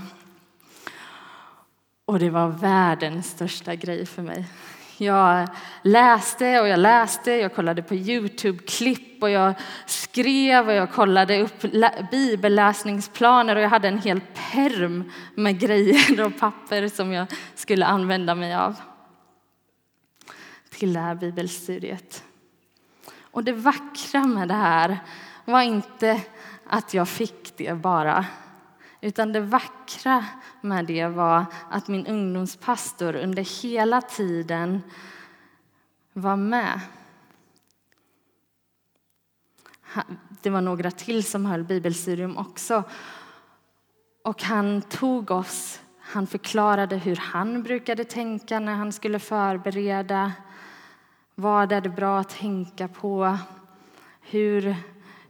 Och 2.04 2.18
det 2.18 2.30
var 2.30 2.48
världens 2.48 3.30
största 3.30 3.74
grej 3.74 4.06
för 4.06 4.22
mig. 4.22 4.46
Jag 4.96 5.48
läste 5.82 6.60
och 6.60 6.68
jag 6.68 6.78
läste, 6.78 7.30
jag 7.32 7.54
kollade 7.54 7.82
på 7.82 7.94
Youtube-klipp 7.94 9.22
och 9.22 9.30
jag 9.30 9.54
skrev 9.86 10.68
och 10.68 10.74
jag 10.74 10.92
kollade 10.92 11.42
upp 11.42 11.64
bibelläsningsplaner 12.10 13.56
och 13.56 13.62
jag 13.62 13.68
hade 13.68 13.88
en 13.88 13.98
hel 13.98 14.20
perm 14.20 15.12
med 15.34 15.60
grejer 15.60 16.26
och 16.26 16.38
papper 16.38 16.88
som 16.88 17.12
jag 17.12 17.26
skulle 17.54 17.86
använda 17.86 18.34
mig 18.34 18.54
av 18.54 18.74
till 20.70 20.92
det 20.92 21.00
här 21.00 21.14
bibelstudiet. 21.14 22.24
Och 23.20 23.44
det 23.44 23.52
vackra 23.52 24.24
med 24.26 24.48
det 24.48 24.54
här 24.54 24.98
var 25.44 25.62
inte 25.62 26.20
att 26.66 26.94
jag 26.94 27.08
fick 27.08 27.56
det 27.56 27.74
bara, 27.74 28.24
utan 29.04 29.32
det 29.32 29.40
vackra 29.40 30.24
med 30.60 30.86
det 30.86 31.06
var 31.06 31.44
att 31.70 31.88
min 31.88 32.06
ungdomspastor 32.06 33.16
under 33.16 33.62
hela 33.62 34.00
tiden 34.00 34.82
var 36.12 36.36
med. 36.36 36.80
Det 40.42 40.50
var 40.50 40.60
några 40.60 40.90
till 40.90 41.24
som 41.24 41.46
höll 41.46 41.64
bibelstudium 41.64 42.36
också. 42.36 42.84
Och 44.22 44.42
han 44.42 44.82
tog 44.82 45.30
oss, 45.30 45.80
han 45.98 46.26
förklarade 46.26 46.96
hur 46.96 47.16
han 47.16 47.62
brukade 47.62 48.04
tänka 48.04 48.60
när 48.60 48.74
han 48.74 48.92
skulle 48.92 49.18
förbereda. 49.18 50.32
Vad 51.34 51.72
är 51.72 51.80
det 51.80 51.88
bra 51.88 52.18
att 52.18 52.28
tänka 52.28 52.88
på? 52.88 53.38
Hur, 54.20 54.76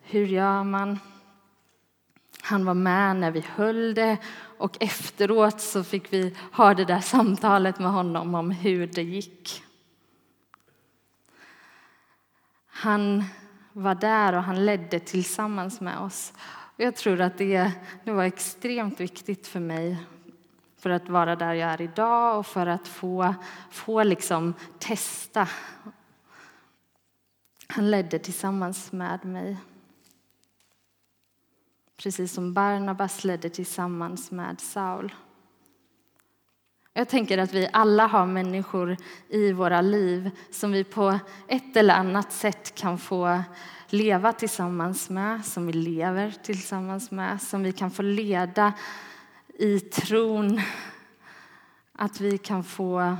hur 0.02 0.26
gör 0.26 0.64
man? 0.64 0.98
Han 2.46 2.64
var 2.64 2.74
med 2.74 3.16
när 3.16 3.30
vi 3.30 3.40
höll 3.40 3.94
det 3.94 4.18
och 4.58 4.76
efteråt 4.80 5.60
så 5.60 5.84
fick 5.84 6.12
vi 6.12 6.36
ha 6.52 6.74
det 6.74 6.84
där 6.84 7.00
samtalet 7.00 7.78
med 7.78 7.92
honom 7.92 8.34
om 8.34 8.50
hur 8.50 8.86
det 8.86 9.02
gick. 9.02 9.62
Han 12.66 13.24
var 13.72 13.94
där 13.94 14.32
och 14.32 14.42
han 14.42 14.66
ledde 14.66 15.00
tillsammans 15.00 15.80
med 15.80 15.98
oss. 15.98 16.32
Jag 16.76 16.96
tror 16.96 17.20
att 17.20 17.38
det, 17.38 17.72
det 18.04 18.12
var 18.12 18.24
extremt 18.24 19.00
viktigt 19.00 19.46
för 19.46 19.60
mig 19.60 19.96
för 20.78 20.90
att 20.90 21.08
vara 21.08 21.36
där 21.36 21.54
jag 21.54 21.70
är 21.70 21.80
idag 21.80 22.38
och 22.38 22.46
för 22.46 22.66
att 22.66 22.88
få, 22.88 23.34
få 23.70 24.02
liksom 24.02 24.54
testa. 24.78 25.48
Han 27.68 27.90
ledde 27.90 28.18
tillsammans 28.18 28.92
med 28.92 29.24
mig. 29.24 29.56
Precis 31.96 32.32
som 32.32 32.54
Barnabas 32.54 33.24
ledde 33.24 33.48
tillsammans 33.50 34.30
med 34.30 34.60
Saul. 34.60 35.14
Jag 36.96 37.08
tänker 37.08 37.38
att 37.38 37.52
vi 37.52 37.68
alla 37.72 38.06
har 38.06 38.26
människor 38.26 38.96
i 39.28 39.52
våra 39.52 39.80
liv 39.80 40.30
som 40.50 40.72
vi 40.72 40.84
på 40.84 41.18
ett 41.48 41.76
eller 41.76 41.94
annat 41.94 42.32
sätt 42.32 42.74
kan 42.74 42.98
få 42.98 43.42
leva 43.88 44.32
tillsammans 44.32 45.10
med, 45.10 45.44
som 45.44 45.66
vi 45.66 45.72
lever 45.72 46.30
tillsammans 46.42 47.10
med, 47.10 47.42
som 47.42 47.62
vi 47.62 47.72
kan 47.72 47.90
få 47.90 48.02
leda 48.02 48.72
i 49.58 49.80
tron. 49.80 50.60
Att 51.92 52.20
vi 52.20 52.38
kan 52.38 52.64
få 52.64 53.16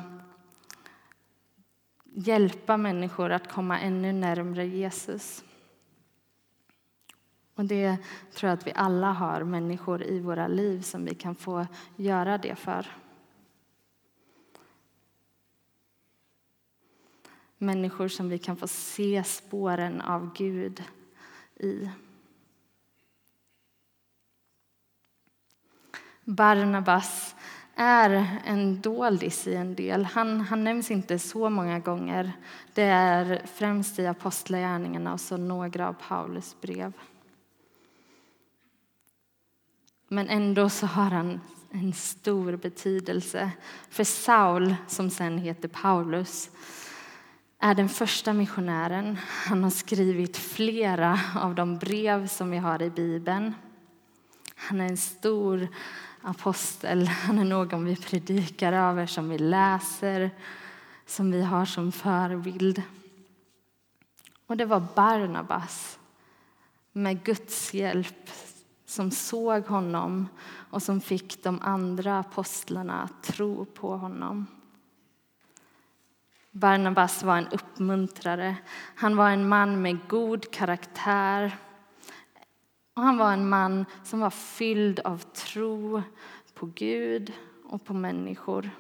hjälpa 2.05 2.77
människor 2.77 3.33
att 3.33 3.53
komma 3.53 3.81
ännu 3.81 4.13
närmre 4.13 4.67
Jesus. 4.67 5.45
Och 7.55 7.65
det 7.65 7.97
tror 8.33 8.49
jag 8.49 8.59
att 8.59 8.67
vi 8.67 8.73
alla 8.75 9.13
har 9.13 9.45
människor 9.45 10.03
i 10.03 10.21
våra 10.21 10.49
liv 10.49 10.81
som 10.81 11.05
vi 11.05 11.15
kan 11.15 11.35
få 11.35 11.67
göra 11.97 12.39
det 12.39 12.57
för. 12.57 12.87
Människor 17.59 18.09
som 18.09 18.29
vi 18.29 18.39
kan 18.39 18.57
få 18.57 18.69
se 18.69 19.25
spåren 19.25 20.01
av 20.01 20.35
Gud 20.35 20.83
i. 21.57 21.91
Barnabas 26.25 27.35
är 27.75 28.41
en 28.45 28.81
doldis 28.81 29.47
i 29.47 29.55
en 29.55 29.75
del. 29.75 30.05
Han, 30.05 30.41
han 30.41 30.65
nämns 30.65 30.91
inte 30.91 31.19
så 31.19 31.51
många 31.51 31.79
gånger. 31.79 32.33
Det 32.75 32.83
är 32.83 33.43
främst 33.47 33.99
i 33.99 34.07
Apostlagärningarna 34.07 35.13
och 35.13 35.21
så 35.21 35.37
några 35.37 35.89
av 35.89 35.93
Paulus 36.09 36.57
brev. 36.61 36.93
Men 40.09 40.29
ändå 40.29 40.69
så 40.69 40.87
har 40.87 41.11
han 41.11 41.41
en 41.71 41.93
stor 41.93 42.57
betydelse. 42.57 43.51
För 43.91 44.05
Saul, 44.05 44.75
som 44.89 45.11
sen 45.11 45.39
heter 45.39 45.69
Paulus, 45.69 46.51
är 47.59 47.75
den 47.75 47.89
första 47.89 48.33
missionären. 48.33 49.19
Han 49.27 49.63
har 49.63 49.71
skrivit 49.71 50.37
flera 50.37 51.21
av 51.37 51.55
de 51.55 51.79
brev 51.79 52.27
som 52.27 52.51
vi 52.51 52.59
har 52.59 52.83
i 52.83 52.91
Bibeln. 52.91 53.55
Han 54.55 54.81
är 54.81 54.89
en 54.89 54.97
stor 54.97 55.69
apostel. 56.23 57.07
Han 57.09 57.39
är 57.39 57.45
någon 57.45 57.85
vi 57.85 57.97
predikar 57.97 58.73
över, 58.73 59.07
som 59.07 59.29
vi 59.29 59.39
läser, 59.39 60.31
som 61.07 61.31
vi 61.31 61.43
har 61.43 61.65
som 61.65 61.93
förebild. 61.93 62.83
Och 64.47 64.57
det 64.57 64.65
var 64.65 64.87
Barnabas 64.95 65.99
med 66.93 67.25
Guds 67.25 67.75
hjälp 67.75 68.31
som 68.87 69.11
såg 69.11 69.67
honom 69.67 70.29
och 70.71 70.83
som 70.83 71.01
fick 71.01 71.43
de 71.43 71.59
andra 71.63 72.19
apostlarna 72.19 73.03
att 73.03 73.23
tro 73.23 73.65
på 73.65 73.97
honom. 73.97 74.47
Barnabas 76.51 77.23
var 77.23 77.37
en 77.37 77.49
uppmuntrare. 77.49 78.57
Han 78.95 79.17
var 79.17 79.31
en 79.31 79.49
man 79.49 79.83
med 79.83 79.99
god 80.09 80.51
karaktär. 80.51 81.59
Och 82.95 83.03
han 83.03 83.17
var 83.17 83.33
en 83.33 83.49
man 83.49 83.85
som 84.05 84.21
var 84.21 84.31
fylld 84.31 85.01
av 85.01 85.19
tro 85.19 86.03
på 86.55 86.67
Gud 86.67 87.33
och 87.65 87.85
på 87.85 87.95
människor. 87.95 88.71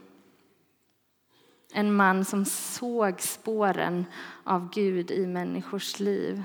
En 1.72 1.94
man 1.94 2.24
som 2.24 2.44
såg 2.44 3.20
spåren 3.20 4.04
av 4.44 4.70
Gud 4.70 5.10
i 5.10 5.26
människors 5.26 6.00
liv 6.00 6.42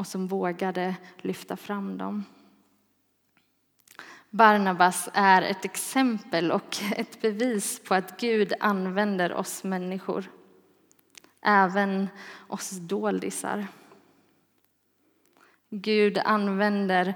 och 0.00 0.06
som 0.06 0.26
vågade 0.26 0.96
lyfta 1.16 1.56
fram 1.56 1.98
dem. 1.98 2.24
Barnabas 4.30 5.08
är 5.12 5.42
ett 5.42 5.64
exempel 5.64 6.52
och 6.52 6.76
ett 6.96 7.22
bevis 7.22 7.84
på 7.84 7.94
att 7.94 8.20
Gud 8.20 8.52
använder 8.60 9.32
oss 9.32 9.64
människor, 9.64 10.30
även 11.42 12.08
oss 12.48 12.70
doldisar. 12.70 13.66
Gud 15.70 16.18
använder 16.18 17.14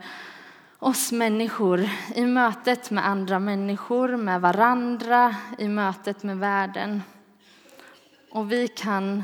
oss 0.79 1.12
människor 1.12 1.88
i 2.14 2.27
mötet 2.27 2.90
med 2.90 3.07
andra 3.07 3.38
människor, 3.38 4.16
med 4.16 4.40
varandra, 4.40 5.37
i 5.59 5.68
mötet 5.68 6.23
med 6.23 6.38
världen. 6.38 7.03
Och 8.31 8.53
vi 8.53 8.68
kan 8.68 9.23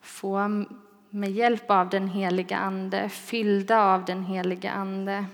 få 0.00 0.64
med 1.10 1.30
hjälp 1.30 1.70
av 1.70 1.88
den 1.88 2.08
heliga 2.08 2.56
Ande, 2.56 3.08
fyllda 3.08 3.82
av 3.82 4.04
den 4.04 4.24
heliga 4.24 4.72
Ande 4.72 5.26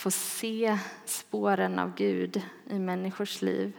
få 0.00 0.10
se 0.10 0.78
spåren 1.04 1.78
av 1.78 1.94
Gud 1.94 2.42
i 2.70 2.78
människors 2.78 3.42
liv. 3.42 3.76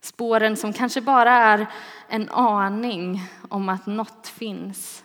Spåren 0.00 0.56
som 0.56 0.72
kanske 0.72 1.00
bara 1.00 1.30
är 1.32 1.66
en 2.08 2.28
aning 2.28 3.22
om 3.48 3.68
att 3.68 3.86
något 3.86 4.26
finns. 4.26 5.04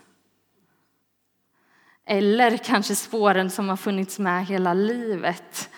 Eller 2.05 2.57
kanske 2.57 2.95
spåren 2.95 3.49
som 3.49 3.69
har 3.69 3.77
funnits 3.77 4.19
med 4.19 4.45
hela 4.45 4.73
livet 4.73 5.69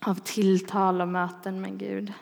av 0.00 0.14
tilltal 0.14 1.00
och 1.00 1.08
möten 1.08 1.60
med 1.60 1.78
Gud. 1.78 2.12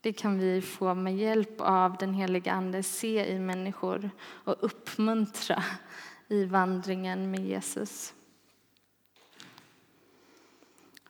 Det 0.00 0.12
kan 0.12 0.38
vi 0.38 0.62
få 0.62 0.94
med 0.94 1.16
hjälp 1.16 1.60
av 1.60 1.96
den 1.96 2.14
heliga 2.14 2.52
Ande 2.52 2.82
se 2.82 3.32
i 3.32 3.38
människor 3.38 4.10
och 4.20 4.56
uppmuntra 4.60 5.62
i 6.28 6.44
vandringen 6.44 7.30
med 7.30 7.40
Jesus. 7.40 8.14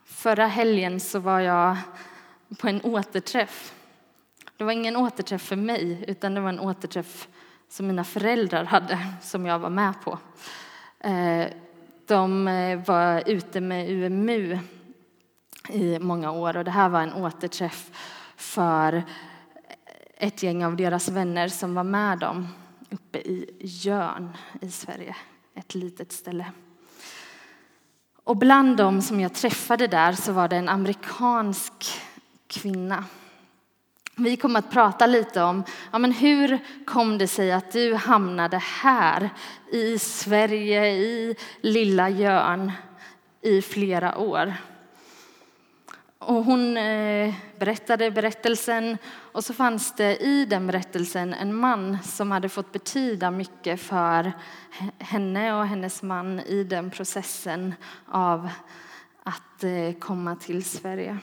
Förra 0.04 0.46
helgen 0.46 1.00
så 1.00 1.18
var 1.18 1.40
jag 1.40 1.76
på 2.58 2.68
en 2.68 2.80
återträff. 2.82 3.74
Det 4.56 4.64
var 4.64 4.72
ingen 4.72 4.96
återträff 4.96 5.42
för 5.42 5.56
mig, 5.56 6.04
utan 6.08 6.34
det 6.34 6.40
var 6.40 6.48
en 6.48 6.60
återträff 6.60 7.28
som 7.68 7.86
mina 7.86 8.04
föräldrar 8.04 8.64
hade, 8.64 8.98
som 9.22 9.46
jag 9.46 9.58
var 9.58 9.70
med 9.70 9.94
på. 10.04 10.18
Eh, 11.00 11.46
de 12.06 12.48
eh, 12.48 12.86
var 12.86 13.22
ute 13.26 13.60
med 13.60 13.90
UMU 13.90 14.58
i 15.68 15.98
många 15.98 16.30
år 16.30 16.56
och 16.56 16.64
det 16.64 16.70
här 16.70 16.88
var 16.88 17.02
en 17.02 17.12
återträff 17.12 17.90
för 18.38 19.04
ett 20.16 20.42
gäng 20.42 20.64
av 20.64 20.76
deras 20.76 21.08
vänner 21.08 21.48
som 21.48 21.74
var 21.74 21.84
med 21.84 22.18
dem 22.18 22.48
uppe 22.90 23.18
i 23.18 23.50
Jörn 23.60 24.36
i 24.60 24.70
Sverige, 24.70 25.16
ett 25.54 25.74
litet 25.74 26.12
ställe. 26.12 26.52
Och 28.24 28.36
bland 28.36 28.76
dem 28.76 29.02
som 29.02 29.20
jag 29.20 29.34
träffade 29.34 29.86
där 29.86 30.12
så 30.12 30.32
var 30.32 30.48
det 30.48 30.56
en 30.56 30.68
amerikansk 30.68 31.72
kvinna. 32.46 33.04
Vi 34.16 34.36
kommer 34.36 34.58
att 34.58 34.70
prata 34.70 35.06
lite 35.06 35.42
om 35.42 35.64
ja, 35.92 35.98
men 35.98 36.12
hur 36.12 36.58
kom 36.86 37.18
det 37.18 37.28
sig 37.28 37.52
att 37.52 37.72
du 37.72 37.94
hamnade 37.94 38.58
här 38.58 39.30
i 39.72 39.98
Sverige, 39.98 40.86
i 40.86 41.36
lilla 41.60 42.08
Jörn, 42.08 42.72
i 43.42 43.62
flera 43.62 44.18
år. 44.18 44.54
Och 46.18 46.44
hon 46.44 46.76
eh, 46.76 47.34
berättade 47.58 48.10
berättelsen 48.10 48.98
och 49.08 49.44
så 49.44 49.54
fanns 49.54 49.92
det 49.92 50.16
i 50.16 50.44
den 50.44 50.66
berättelsen 50.66 51.34
en 51.34 51.54
man 51.54 51.98
som 52.02 52.30
hade 52.30 52.48
fått 52.48 52.72
betyda 52.72 53.30
mycket 53.30 53.80
för 53.80 54.32
henne 54.98 55.54
och 55.54 55.66
hennes 55.66 56.02
man 56.02 56.40
i 56.40 56.64
den 56.64 56.90
processen 56.90 57.74
av 58.06 58.48
att 59.22 59.64
eh, 59.64 59.92
komma 59.98 60.36
till 60.36 60.64
Sverige. 60.64 61.18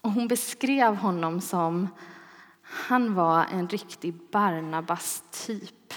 Och 0.00 0.10
hon 0.10 0.28
beskrev 0.28 0.94
honom 0.94 1.40
som 1.40 1.88
han 2.62 3.14
var 3.14 3.44
en 3.44 3.68
riktig 3.68 4.14
Barnabas-typ. 4.30 5.94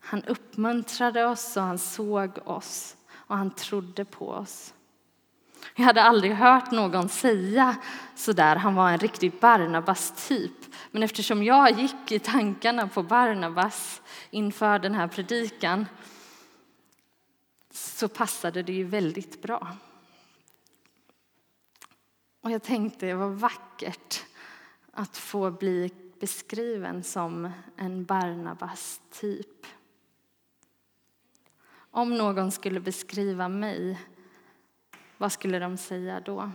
Han 0.00 0.24
uppmuntrade 0.24 1.26
oss 1.26 1.56
och 1.56 1.62
han 1.62 1.78
såg 1.78 2.38
oss 2.44 2.96
och 3.12 3.36
han 3.36 3.50
trodde 3.50 4.04
på 4.04 4.28
oss. 4.28 4.73
Jag 5.74 5.84
hade 5.84 6.02
aldrig 6.02 6.32
hört 6.32 6.70
någon 6.70 7.08
säga 7.08 7.76
sådär, 8.14 8.56
han 8.56 8.74
var 8.74 8.90
en 8.90 8.98
riktig 8.98 9.32
Barnabas-typ. 9.40 10.52
Men 10.90 11.02
eftersom 11.02 11.42
jag 11.42 11.70
gick 11.80 12.12
i 12.12 12.18
tankarna 12.18 12.88
på 12.88 13.02
Barnabas 13.02 14.02
inför 14.30 14.78
den 14.78 14.94
här 14.94 15.08
predikan 15.08 15.86
så 17.70 18.08
passade 18.08 18.62
det 18.62 18.72
ju 18.72 18.84
väldigt 18.84 19.42
bra. 19.42 19.76
Och 22.40 22.50
jag 22.50 22.62
tänkte, 22.62 23.14
vad 23.14 23.32
vackert 23.32 24.24
att 24.92 25.16
få 25.16 25.50
bli 25.50 25.90
beskriven 26.20 27.02
som 27.02 27.50
en 27.76 28.04
Barnabas-typ. 28.04 29.66
Om 31.90 32.18
någon 32.18 32.50
skulle 32.52 32.80
beskriva 32.80 33.48
mig, 33.48 33.98
vad 35.18 35.32
skulle 35.32 35.58
de 35.58 35.76
säga 35.76 36.20
då? 36.20 36.50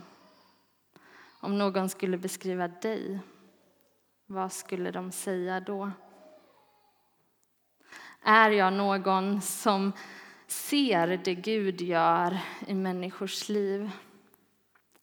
Om 1.40 1.58
någon 1.58 1.88
skulle 1.88 2.18
beskriva 2.18 2.68
dig, 2.68 3.18
vad 4.26 4.52
skulle 4.52 4.90
de 4.90 5.12
säga 5.12 5.60
då? 5.60 5.90
Är 8.22 8.50
jag 8.50 8.72
någon 8.72 9.40
som 9.40 9.92
ser 10.46 11.20
det 11.24 11.34
Gud 11.34 11.80
gör 11.80 12.38
i 12.66 12.74
människors 12.74 13.48
liv? 13.48 13.90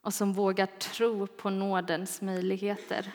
och 0.07 0.13
som 0.13 0.33
vågar 0.33 0.65
tro 0.65 1.27
på 1.27 1.49
nådens 1.49 2.21
möjligheter. 2.21 3.11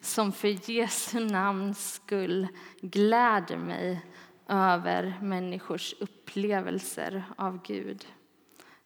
Som 0.00 0.32
för 0.32 0.70
Jesu 0.70 1.20
namns 1.20 1.94
skull 1.94 2.48
gläder 2.80 3.56
mig 3.56 4.06
över 4.48 5.18
människors 5.22 5.94
upplevelser 6.00 7.24
av 7.36 7.62
Gud. 7.62 8.06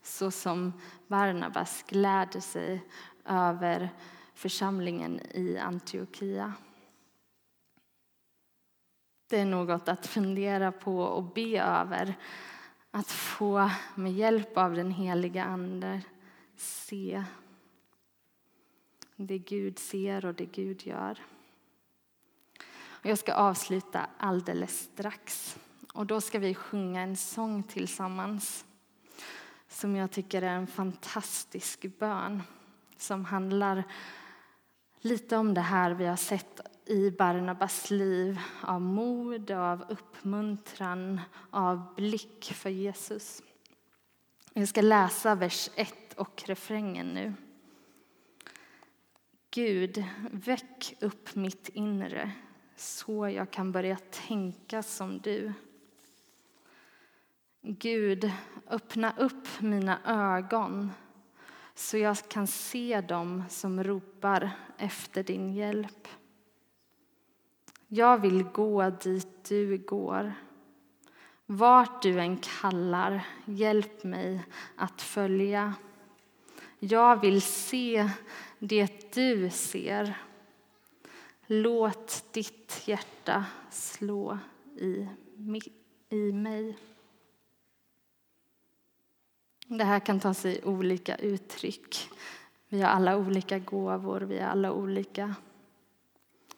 Så 0.08 0.30
som 0.30 0.72
Barnabas 1.06 1.84
gläder 1.88 2.40
sig 2.40 2.84
över 3.24 3.90
församlingen 4.34 5.20
i 5.20 5.58
Antiochia. 5.58 6.52
Det 9.26 9.40
är 9.40 9.44
något 9.44 9.88
att 9.88 10.06
fundera 10.06 10.72
på 10.72 11.00
och 11.00 11.24
be 11.24 11.60
över. 11.62 12.14
Att 12.90 13.10
få 13.10 13.70
med 13.94 14.12
hjälp 14.12 14.56
av 14.56 14.74
den 14.74 14.90
heliga 14.90 15.44
Ande 15.44 16.02
se 16.56 17.24
det 19.16 19.38
Gud 19.38 19.78
ser 19.78 20.24
och 20.24 20.34
det 20.34 20.46
Gud 20.46 20.86
gör. 20.86 21.18
Jag 23.02 23.18
ska 23.18 23.34
avsluta 23.34 24.06
alldeles 24.18 24.78
strax. 24.78 25.56
Och 25.94 26.06
då 26.06 26.20
ska 26.20 26.38
vi 26.38 26.54
sjunga 26.54 27.00
en 27.00 27.16
sång 27.16 27.62
tillsammans 27.62 28.64
som 29.68 29.96
jag 29.96 30.10
tycker 30.10 30.42
är 30.42 30.54
en 30.54 30.66
fantastisk 30.66 31.98
bön 31.98 32.42
som 32.96 33.24
handlar 33.24 33.84
lite 35.00 35.36
om 35.36 35.54
det 35.54 35.60
här 35.60 35.90
vi 35.90 36.06
har 36.06 36.16
sett 36.16 36.60
i 36.86 37.10
Barnabas 37.10 37.90
liv 37.90 38.40
av 38.60 38.80
mod, 38.80 39.50
av 39.50 39.84
uppmuntran, 39.88 41.20
av 41.50 41.94
blick 41.94 42.52
för 42.54 42.70
Jesus. 42.70 43.42
Jag 44.52 44.68
ska 44.68 44.80
läsa 44.80 45.34
vers 45.34 45.70
1 45.74 46.14
och 46.16 46.42
refrängen 46.46 47.06
nu. 47.06 47.34
Gud, 49.50 50.04
väck 50.30 50.94
upp 51.00 51.34
mitt 51.34 51.68
inre 51.68 52.32
så 52.76 53.28
jag 53.28 53.50
kan 53.50 53.72
börja 53.72 53.96
tänka 54.10 54.82
som 54.82 55.18
du. 55.18 55.52
Gud, 57.62 58.32
öppna 58.66 59.14
upp 59.18 59.60
mina 59.60 59.98
ögon 60.04 60.90
så 61.74 61.98
jag 61.98 62.28
kan 62.28 62.46
se 62.46 63.00
dem 63.00 63.44
som 63.48 63.84
ropar 63.84 64.50
efter 64.76 65.22
din 65.22 65.52
hjälp. 65.52 66.08
Jag 67.88 68.18
vill 68.18 68.42
gå 68.42 68.90
dit 68.90 69.44
du 69.48 69.78
går. 69.78 70.32
Vart 71.46 72.02
du 72.02 72.20
än 72.20 72.36
kallar, 72.36 73.26
hjälp 73.44 74.04
mig 74.04 74.44
att 74.76 75.02
följa. 75.02 75.74
Jag 76.78 77.20
vill 77.20 77.42
se 77.42 78.10
det 78.58 79.14
du 79.14 79.50
ser. 79.50 80.18
Låt 81.46 82.24
ditt 82.32 82.82
hjärta 82.84 83.44
slå 83.70 84.38
i, 84.76 85.08
i 86.08 86.32
mig. 86.32 86.76
Det 89.70 89.84
här 89.84 90.00
kan 90.00 90.20
ta 90.20 90.34
sig 90.34 90.60
olika 90.64 91.16
uttryck. 91.16 92.10
Vi 92.68 92.82
har 92.82 92.90
alla 92.90 93.16
olika 93.16 93.58
gåvor, 93.58 94.20
vi 94.20 94.38
är 94.38 94.46
alla 94.46 94.72
olika. 94.72 95.34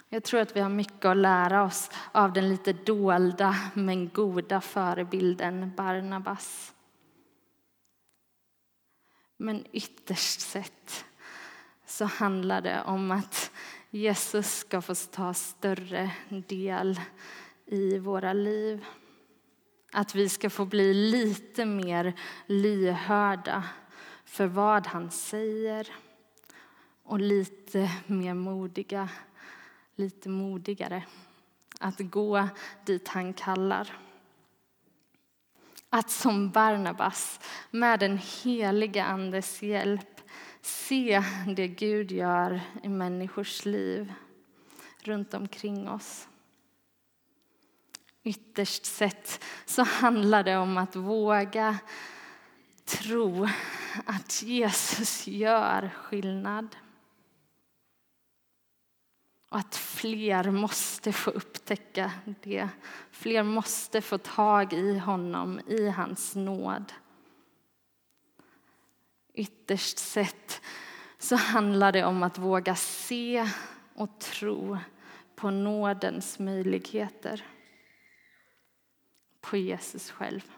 Jag 0.09 0.25
tror 0.25 0.41
att 0.41 0.57
vi 0.57 0.61
har 0.61 0.69
mycket 0.69 1.05
att 1.05 1.17
lära 1.17 1.63
oss 1.63 1.91
av 2.13 2.33
den 2.33 2.49
lite 2.49 2.73
dolda 2.73 3.57
men 3.75 4.09
goda 4.09 4.61
förebilden 4.61 5.73
Barnabas. 5.77 6.75
Men 9.37 9.65
ytterst 9.73 10.41
sett 10.41 11.05
så 11.87 12.05
handlar 12.05 12.61
det 12.61 12.83
om 12.83 13.11
att 13.11 13.51
Jesus 13.91 14.59
ska 14.59 14.83
få 14.83 14.95
ta 14.95 15.35
större 15.35 16.11
del 16.29 17.01
i 17.67 17.99
våra 17.99 18.33
liv. 18.33 18.85
Att 19.93 20.15
vi 20.15 20.29
ska 20.29 20.51
få 20.51 20.65
bli 20.65 20.95
lite 20.95 21.65
mer 21.65 22.13
lyhörda 22.47 23.65
för 24.25 24.47
vad 24.47 24.87
han 24.87 25.11
säger 25.11 25.89
och 27.03 27.21
lite 27.21 27.91
mer 28.07 28.35
modiga, 28.35 29.09
lite 29.97 30.29
modigare 30.29 31.05
att 31.81 31.99
gå 31.99 32.49
dit 32.85 33.09
han 33.09 33.33
kallar. 33.33 33.99
Att 35.91 36.11
som 36.11 36.51
Barnabas 36.51 37.41
med 37.71 38.01
den 38.01 38.19
heliga 38.43 39.05
Andes 39.05 39.63
hjälp 39.63 40.21
se 40.61 41.23
det 41.57 41.69
Gud 41.69 42.13
gör 42.13 42.61
i 42.83 42.89
människors 42.89 43.65
liv 43.65 44.13
runt 45.03 45.35
omkring 45.35 45.89
oss. 45.89 46.29
Ytterst 48.23 48.85
sett 48.85 49.45
så 49.65 49.83
handlar 49.83 50.45
det 50.45 50.57
om 50.57 50.79
att 50.79 50.97
våga 50.97 51.79
tro 52.85 53.49
att 54.07 54.43
Jesus 54.43 55.27
gör 55.27 55.91
skillnad. 55.95 56.77
Och 59.51 59.59
att 59.59 59.77
fler 59.77 60.51
måste 60.51 61.13
få 61.13 61.31
upptäcka 61.31 62.13
det. 62.43 62.69
Fler 63.11 63.43
måste 63.43 64.01
få 64.01 64.19
tag 64.19 64.73
i 64.73 64.99
honom, 64.99 65.61
i 65.67 65.89
hans 65.89 66.35
nåd. 66.35 66.93
Ytterst 69.35 69.99
sett 69.99 70.61
så 71.19 71.37
handlar 71.37 71.93
det 71.93 72.05
om 72.05 72.23
att 72.23 72.39
våga 72.39 72.75
se 72.75 73.49
och 73.95 74.19
tro 74.19 74.79
på 75.37 75.51
nådens 75.51 76.39
möjligheter. 76.39 77.45
På 79.41 79.57
Jesus 79.57 80.11
själv. 80.11 80.53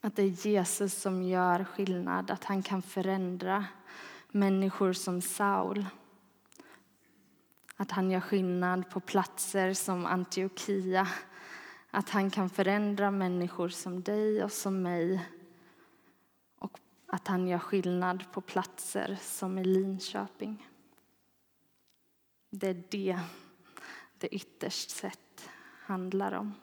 Att 0.00 0.16
det 0.16 0.22
är 0.22 0.46
Jesus 0.46 0.94
som 0.94 1.22
gör 1.22 1.64
skillnad, 1.64 2.30
att 2.30 2.44
han 2.44 2.62
kan 2.62 2.82
förändra 2.82 3.64
människor 4.28 4.92
som 4.92 5.22
Saul. 5.22 5.86
Att 7.76 7.90
han 7.90 8.10
gör 8.10 8.20
skillnad 8.20 8.90
på 8.90 9.00
platser 9.00 9.74
som 9.74 10.06
Antiochia. 10.06 11.08
Att 11.90 12.10
han 12.10 12.30
kan 12.30 12.50
förändra 12.50 13.10
människor 13.10 13.68
som 13.68 14.02
dig 14.02 14.44
och 14.44 14.52
som 14.52 14.82
mig. 14.82 15.26
Och 16.58 16.78
att 17.06 17.28
han 17.28 17.48
gör 17.48 17.58
skillnad 17.58 18.32
på 18.32 18.40
platser 18.40 19.18
som 19.20 19.58
i 19.58 19.64
Linköping. 19.64 20.68
Det 22.50 22.68
är 22.68 22.82
det 22.90 23.20
det 24.18 24.28
ytterst 24.28 24.90
sett 24.90 25.25
handlar 25.86 26.32
om. 26.32 26.54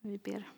Vi 0.00 0.18
ber. 0.18 0.48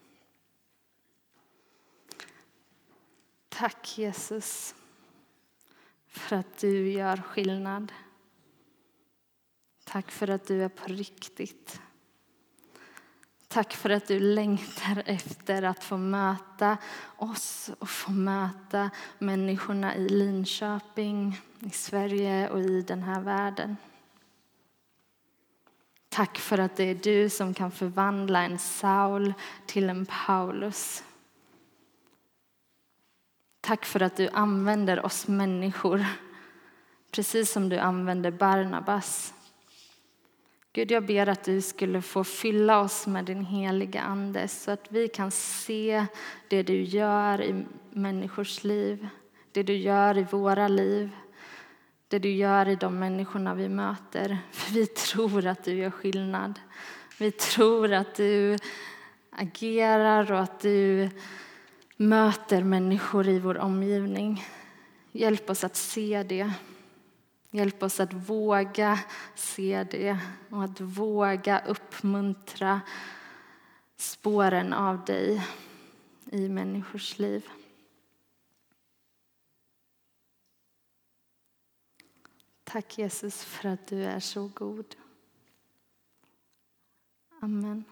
Tack 3.48 3.98
Jesus 3.98 4.74
för 6.06 6.36
att 6.36 6.58
du 6.58 6.92
gör 6.92 7.16
skillnad. 7.16 7.92
Tack 9.84 10.10
för 10.10 10.30
att 10.30 10.46
du 10.46 10.64
är 10.64 10.68
på 10.68 10.86
riktigt. 10.86 11.80
Tack 13.48 13.72
för 13.72 13.90
att 13.90 14.06
du 14.06 14.20
längtar 14.20 15.02
efter 15.06 15.62
att 15.62 15.84
få 15.84 15.96
möta 15.96 16.78
oss 17.16 17.70
och 17.78 17.88
få 17.88 18.10
möta 18.10 18.90
människorna 19.18 19.96
i 19.96 20.08
Linköping, 20.08 21.40
i 21.60 21.70
Sverige 21.70 22.50
och 22.50 22.60
i 22.60 22.82
den 22.82 23.02
här 23.02 23.20
världen. 23.20 23.76
Tack 26.12 26.38
för 26.38 26.58
att 26.58 26.76
det 26.76 26.84
är 26.84 26.94
du 26.94 27.28
som 27.28 27.54
kan 27.54 27.70
förvandla 27.70 28.42
en 28.42 28.58
Saul 28.58 29.34
till 29.66 29.90
en 29.90 30.06
Paulus. 30.26 31.04
Tack 33.60 33.84
för 33.84 34.02
att 34.02 34.16
du 34.16 34.28
använder 34.28 35.06
oss 35.06 35.28
människor 35.28 36.04
precis 37.10 37.52
som 37.52 37.68
du 37.68 37.78
använder 37.78 38.30
Barnabas. 38.30 39.34
Gud, 40.72 40.90
jag 40.90 41.06
ber 41.06 41.26
att 41.26 41.44
du 41.44 41.60
skulle 41.60 42.02
få 42.02 42.24
fylla 42.24 42.80
oss 42.80 43.06
med 43.06 43.24
din 43.24 43.44
heliga 43.44 44.00
Ande 44.00 44.48
så 44.48 44.70
att 44.70 44.92
vi 44.92 45.08
kan 45.08 45.30
se 45.30 46.06
det 46.48 46.62
du 46.62 46.82
gör 46.82 47.42
i 47.42 47.64
människors 47.90 48.64
liv, 48.64 49.08
det 49.52 49.62
du 49.62 49.76
gör 49.76 50.18
i 50.18 50.22
våra 50.22 50.68
liv, 50.68 51.10
det 52.12 52.18
du 52.18 52.30
gör 52.30 52.68
i 52.68 52.76
de 52.76 52.98
människorna 52.98 53.54
vi 53.54 53.68
möter. 53.68 54.38
För 54.50 54.72
vi 54.72 54.86
tror 54.86 55.46
att 55.46 55.64
du 55.64 55.74
gör 55.74 55.90
skillnad. 55.90 56.60
Vi 57.18 57.30
tror 57.30 57.92
att 57.92 58.14
du 58.14 58.56
agerar 59.30 60.32
och 60.32 60.40
att 60.40 60.60
du 60.60 61.10
möter 61.96 62.62
människor 62.62 63.28
i 63.28 63.38
vår 63.38 63.58
omgivning. 63.58 64.44
Hjälp 65.12 65.50
oss 65.50 65.64
att 65.64 65.76
se 65.76 66.22
det. 66.22 66.52
Hjälp 67.50 67.82
oss 67.82 68.00
att 68.00 68.12
våga 68.12 68.98
se 69.34 69.86
det 69.90 70.18
och 70.50 70.64
att 70.64 70.80
våga 70.80 71.62
uppmuntra 71.66 72.80
spåren 73.96 74.72
av 74.72 75.04
dig 75.04 75.46
i 76.30 76.48
människors 76.48 77.18
liv. 77.18 77.48
Tack 82.72 82.98
Jesus 82.98 83.44
för 83.44 83.68
att 83.68 83.86
du 83.86 84.04
är 84.04 84.20
så 84.20 84.50
god. 84.54 84.96
Amen. 87.40 87.84